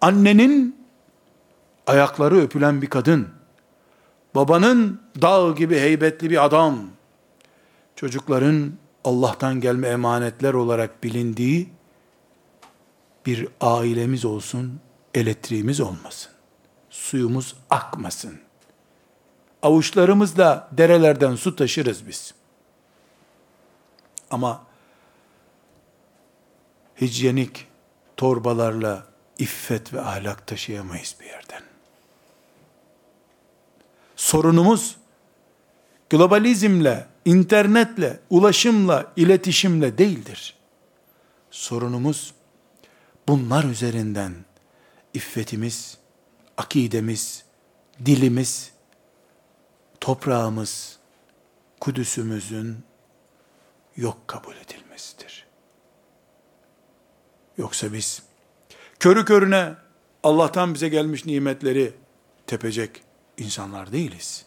Annenin 0.00 0.86
ayakları 1.86 2.40
öpülen 2.40 2.82
bir 2.82 2.86
kadın, 2.86 3.28
babanın 4.34 5.02
dağ 5.22 5.52
gibi 5.52 5.78
heybetli 5.78 6.30
bir 6.30 6.44
adam, 6.44 6.94
çocukların 7.96 8.72
Allah'tan 9.04 9.60
gelme 9.60 9.88
emanetler 9.88 10.54
olarak 10.54 11.04
bilindiği 11.04 11.68
bir 13.26 13.48
ailemiz 13.60 14.24
olsun, 14.24 14.80
elektriğimiz 15.14 15.80
olmasın. 15.80 16.32
Suyumuz 16.90 17.56
akmasın. 17.70 18.40
Avuçlarımızla 19.62 20.68
derelerden 20.72 21.34
su 21.34 21.56
taşırız 21.56 22.08
biz. 22.08 22.34
Ama 24.30 24.62
hijyenik 27.00 27.66
torbalarla 28.16 29.06
iffet 29.38 29.92
ve 29.92 30.00
ahlak 30.00 30.46
taşıyamayız 30.46 31.16
bir 31.20 31.26
yerden. 31.26 31.62
Sorunumuz 34.16 34.96
globalizmle 36.10 37.06
internetle, 37.24 38.20
ulaşımla, 38.30 39.12
iletişimle 39.16 39.98
değildir. 39.98 40.54
Sorunumuz 41.50 42.34
bunlar 43.28 43.64
üzerinden 43.64 44.34
iffetimiz, 45.14 45.98
akidemiz, 46.56 47.44
dilimiz, 48.06 48.72
toprağımız, 50.00 50.98
Kudüs'ümüzün 51.80 52.76
yok 53.96 54.18
kabul 54.26 54.54
edilmesidir. 54.56 55.46
Yoksa 57.58 57.92
biz 57.92 58.22
körü 59.00 59.24
körüne 59.24 59.74
Allah'tan 60.22 60.74
bize 60.74 60.88
gelmiş 60.88 61.24
nimetleri 61.24 61.92
tepecek 62.46 63.02
insanlar 63.38 63.92
değiliz. 63.92 64.46